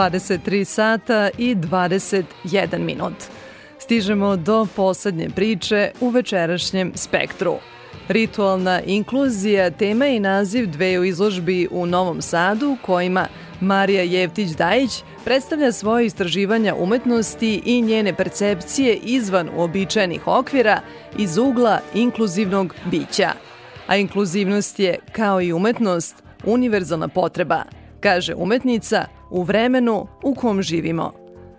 [0.00, 3.14] 23 sata i 21 minut.
[3.78, 7.54] Stižemo do poslednje priče u večerašnjem spektru.
[8.08, 13.26] Ritualna inkluzija tema i naziv dveju izložbi u Novom Sadu kojima
[13.60, 20.80] Marija Jevtić-Dajić predstavlja svoje istraživanja umetnosti i njene percepcije izvan uobičajenih okvira
[21.18, 23.30] iz ugla inkluzivnog bića.
[23.86, 27.62] A inkluzivnost je, kao i umetnost, univerzalna potreba,
[28.00, 31.12] kaže umetnica u vremenu u kom živimo.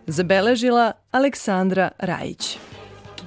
[0.07, 2.57] Zabeležila Aleksandra Rajić.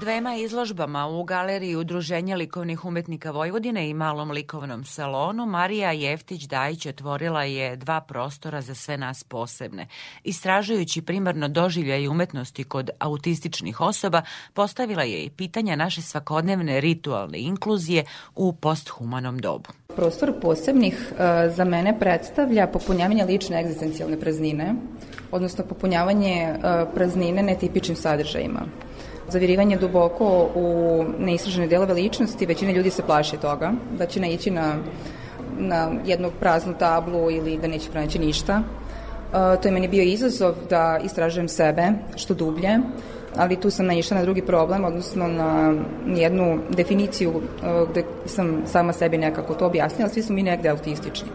[0.05, 7.45] Dvema izložbama u Galeriji Udruženja likovnih umetnika Vojvodine i Malom likovnom salonu Marija Jeftić-Dajić otvorila
[7.45, 9.87] je dva prostora za sve nas posebne.
[10.25, 14.23] Istražujući primarno doživljaj umetnosti kod autističnih osoba,
[14.55, 18.05] postavila je i pitanja naše svakodnevne ritualne inkluzije
[18.37, 19.71] u posthumanom dobu.
[19.97, 24.75] Prostor posebnih e, za mene predstavlja popunjavanje lične egzistencijalne praznine,
[25.31, 26.57] odnosno popunjavanje e,
[26.95, 28.61] praznine netipičnim sadržajima.
[29.29, 34.75] Zavirivanje duboko u neistražene delove ličnosti, većina ljudi se plaši toga, da će naići na,
[35.59, 38.63] na jednu praznu tablu ili da neće pronaći ništa.
[39.35, 42.79] E, to je meni bio izazov da istražujem sebe što dublje,
[43.37, 45.75] ali tu sam naišla na drugi problem, odnosno na
[46.07, 51.29] jednu definiciju e, gde sam sama sebi nekako to objasnila, svi smo mi negde autistični.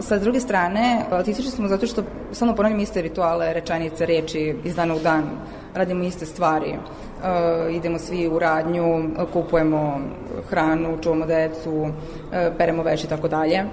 [0.00, 2.02] Sa druge strane, autistični smo zato što
[2.32, 5.24] samo ponavljamo iste rituale, rečenice, reči iz dana u dan,
[5.78, 6.78] radimo iste stvari, e,
[7.72, 10.00] idemo svi u radnju, kupujemo
[10.50, 11.88] hranu, čuvamo decu,
[12.32, 13.64] e, peremo veš i tako dalje.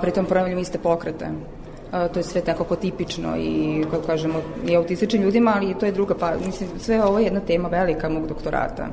[0.00, 1.24] Pritom ponavljamo iste pokrete.
[1.24, 5.92] E, to je sve nekako tipično i, kako kažemo, i autističnim ljudima, ali to je
[5.92, 8.86] druga pa, mislim, sve ovo je jedna tema velika mog doktorata.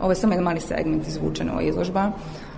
[0.00, 2.10] Ovo je samo jedan mali segment izvučena ova izložba.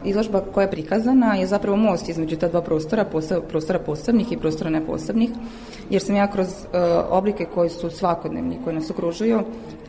[0.05, 3.05] Izložba koja je prikazana je zapravo most između ta dva prostora,
[3.49, 5.31] prostora posebnih i prostora neposebnih,
[5.91, 6.81] jer sam ja kroz uh,
[7.11, 9.41] oblike koji su svakodnevni, koji nas okružuju,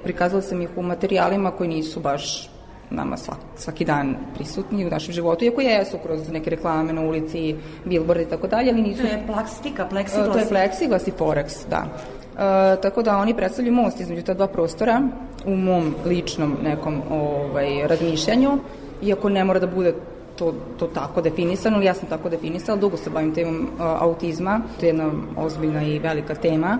[0.03, 2.49] prikazala sam ih u materijalima koji nisu baš
[2.89, 7.55] nama svak, svaki dan prisutni u našem životu, iako jesu kroz neke reklame na ulici,
[7.85, 9.01] billboard i tako dalje, ali nisu...
[9.01, 10.33] To je plastika, Uh, pleksiglas.
[10.33, 11.85] To je pleksiglas i forex, da.
[11.85, 15.01] Uh, tako da oni predstavljaju most između ta dva prostora
[15.45, 18.59] u mom ličnom nekom ovaj, razmišljanju,
[19.01, 19.93] iako ne mora da bude
[20.35, 24.61] to, to tako definisano, ali ja sam tako definisala, dugo se bavim temom uh, autizma,
[24.79, 26.77] to je jedna ozbiljna i velika tema.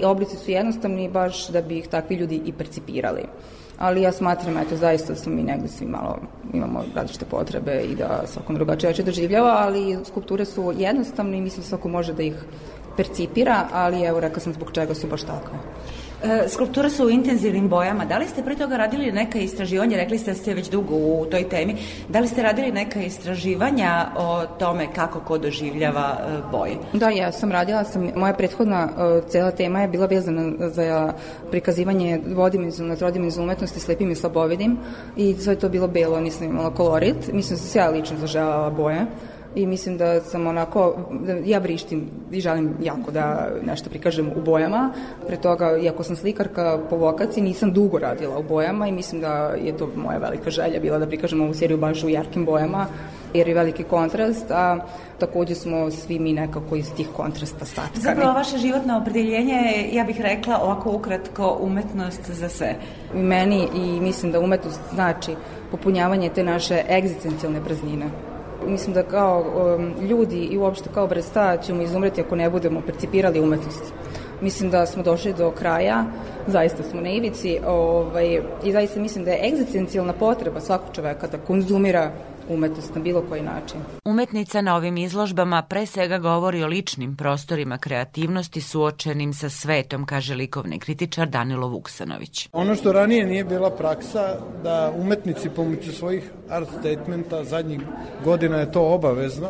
[0.00, 3.22] I oblici su jednostavni baš da bi ih takvi ljudi i percipirali.
[3.78, 6.18] Ali ja smatram, eto, zaista da smo mi negde svi malo,
[6.52, 11.62] imamo različite potrebe i da svako drugačije već doživljava, ali skulpture su jednostavne i mislim
[11.62, 12.34] da svako može da ih
[12.96, 15.58] percipira, ali evo, rekla sam zbog čega su baš takve.
[16.24, 18.04] E, Skulpture su u intenzivnim bojama.
[18.04, 21.26] Da li ste pre toga radili neka istraživanja, rekli ste da ste već dugo u
[21.30, 21.76] toj temi,
[22.08, 26.76] da li ste radili neka istraživanja o tome kako ko doživljava e, boje?
[26.92, 31.12] Da, ja sam radila sam, moja prethodna uh, cela tema je bila vezana za
[31.50, 34.78] prikazivanje dvodimenzionalne, trodimenzionalne umetnosti slepim i slabovidim
[35.16, 39.06] i sve to bilo belo, nisam imala kolorit, mislim da se ja lično zaželjala boje
[39.56, 44.40] i mislim da sam onako, da ja vrištim i želim jako da nešto prikažem u
[44.40, 44.92] bojama.
[45.26, 49.54] Pre toga, iako sam slikarka po vokaciji, nisam dugo radila u bojama i mislim da
[49.64, 52.86] je to moja velika želja bila da prikažem ovu seriju baš u jarkim bojama
[53.34, 54.78] jer je veliki kontrast, a
[55.18, 58.02] takođe smo svi mi nekako iz tih kontrasta statkani.
[58.02, 62.74] Zapravo vaše životno opredeljenje je, ja bih rekla, ovako ukratko, umetnost za sve.
[63.14, 65.34] I meni i mislim da umetnost znači
[65.70, 68.06] popunjavanje te naše egzistencijalne praznine.
[68.66, 73.40] Mislim da kao um, ljudi i uopšte kao vrsta ćemo izumreti ako ne budemo percipirali
[73.40, 73.92] umetnost.
[74.40, 76.04] Mislim da smo došli do kraja,
[76.46, 81.38] zaista smo na ivici ovaj, i zaista mislim da je egzistencijalna potreba svakog čoveka da
[81.38, 82.10] konzumira
[82.48, 83.80] umetnost na bilo koji način.
[84.04, 90.34] Umetnica na ovim izložbama pre svega govori o ličnim prostorima kreativnosti suočenim sa svetom, kaže
[90.34, 92.48] likovni kritičar Danilo Vuksanović.
[92.52, 97.80] Ono što ranije nije bila praksa da umetnici pomoću svojih art statementa zadnjih
[98.24, 99.48] godina je to obavezno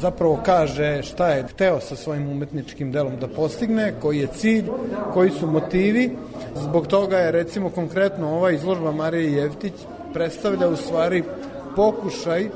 [0.00, 4.64] zapravo kaže šta je hteo sa svojim umetničkim delom da postigne, koji je cilj,
[5.12, 6.10] koji su motivi.
[6.56, 9.72] Zbog toga je recimo konkretno ova izložba Marije Jevtić
[10.12, 11.22] predstavlja u stvari
[11.76, 12.48] pokušaj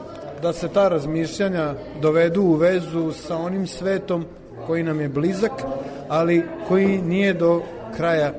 [0.42, 4.24] da se ta razmišljanja dovedu u vezu sa onim svetom
[4.66, 5.52] koji nam je blizak,
[6.08, 7.62] ali koji nije do
[7.96, 8.32] kraja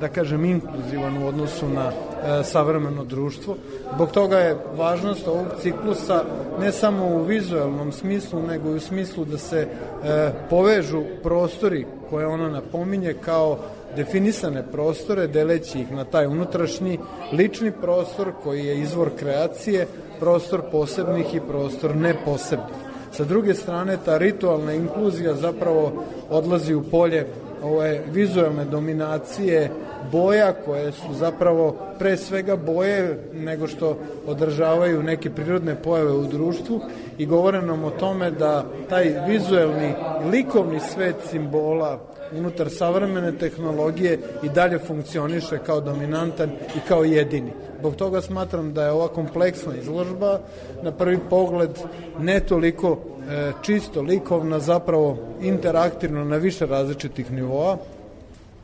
[0.00, 3.56] da kažem inkluzivan u odnosu na e, savremeno društvo.
[3.94, 6.24] Zbog toga je važnost ovog ciklusa
[6.60, 12.26] ne samo u vizualnom smislu, nego i u smislu da se e, povežu prostori koje
[12.26, 13.58] ona napominje kao
[13.96, 16.98] definisane prostore, deleći ih na taj unutrašnji
[17.32, 19.86] lični prostor koji je izvor kreacije,
[20.20, 22.76] prostor posebnih i prostor neposebnih.
[23.12, 27.26] Sa druge strane, ta ritualna inkluzija zapravo odlazi u polje
[27.62, 29.70] ove vizualne dominacije
[30.12, 36.80] boja koje su zapravo pre svega boje nego što održavaju neke prirodne pojave u društvu
[37.18, 39.94] i govore nam o tome da taj vizuelni
[40.30, 42.00] likovni svet simbola
[42.32, 47.52] unutar savremene tehnologije i dalje funkcioniše kao dominantan i kao jedini.
[47.78, 50.40] Zbog toga smatram da je ova kompleksna izložba
[50.82, 51.70] na prvi pogled
[52.18, 52.98] ne toliko
[53.30, 57.76] e, čisto likovna, zapravo interaktivno na više različitih nivoa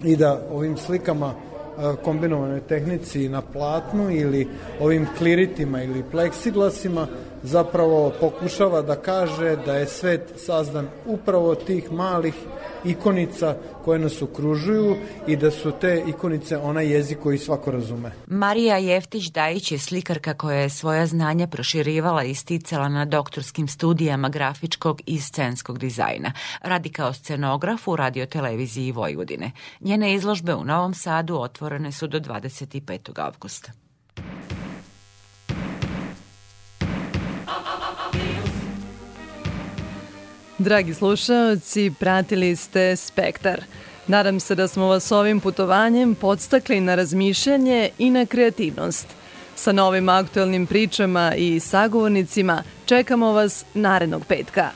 [0.05, 4.49] i da ovim slikama e, kombinovanoj tehnici na platnu ili
[4.81, 7.07] ovim kliritima ili pleksiglasima
[7.43, 12.35] zapravo pokušava da kaže da je svet sazdan upravo tih malih
[12.85, 14.97] ikonica koje nas okružuju
[15.27, 18.13] i da su te ikonice onaj jezik koji svako razume.
[18.27, 25.01] Marija Jeftić-Dajić je slikarka koja je svoja znanja proširivala i sticala na doktorskim studijama grafičkog
[25.07, 26.33] i scenskog dizajna.
[26.63, 29.53] Radi kao scenograf u radioteleviziji Vojvodine.
[29.81, 33.21] Njene izložbe u Novom Sadu otvorene su do 25.
[33.21, 33.73] avgusta.
[40.59, 43.65] Dragi slušaoci, pratili ste Spektar.
[44.07, 49.07] Nadam se da smo vas ovim putovanjem podstakli na razmišljanje i na kreativnost.
[49.57, 54.71] Sa novim aktuelnim pričama i sagovornicima čekamo vas narednog petka.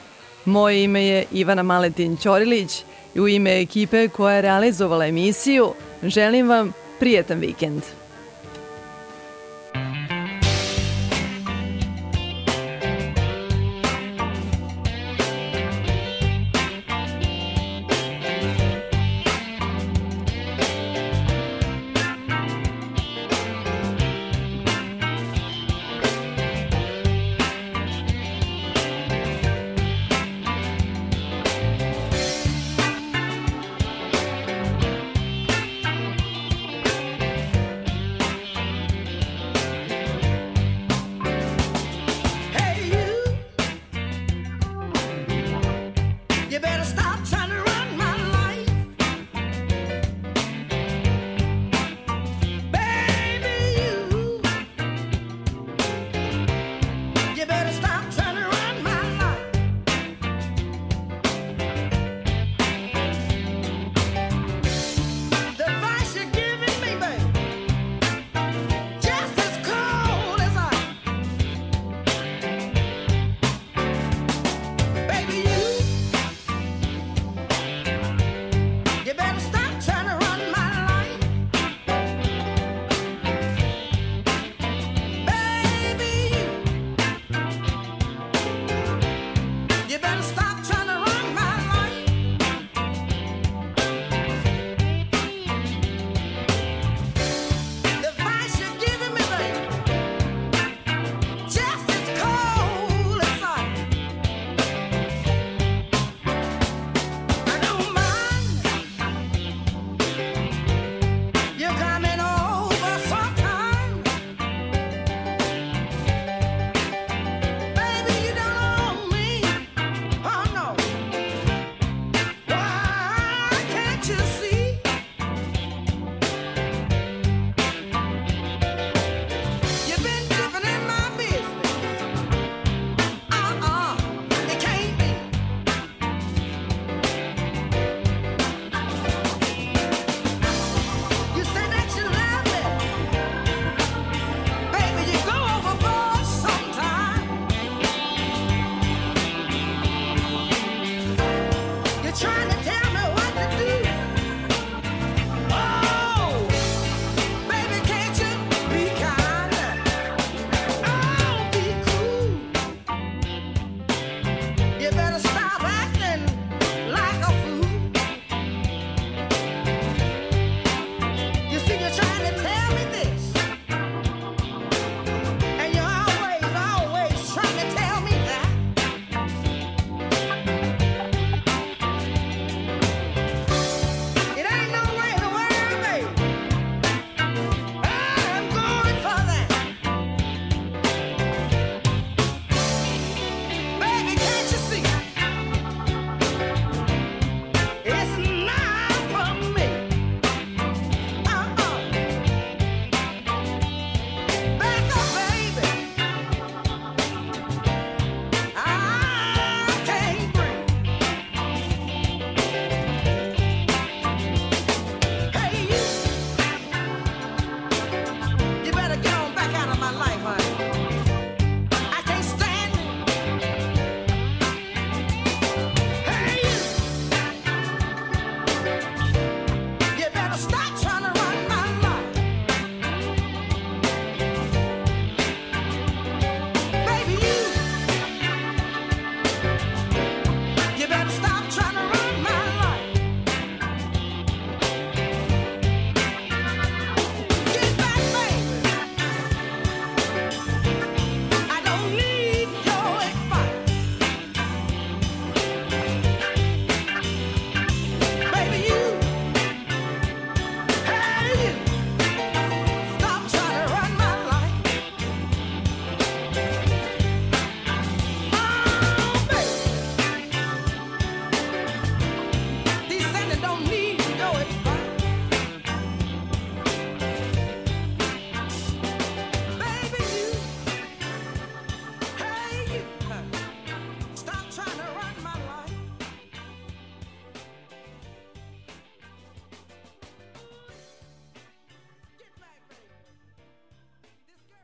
[0.45, 2.83] Moje ime je Ivana Maletin Ćorilić
[3.15, 5.73] i u ime ekipe koja je realizovala emisiju
[6.03, 7.83] želim vam prijetan vikend.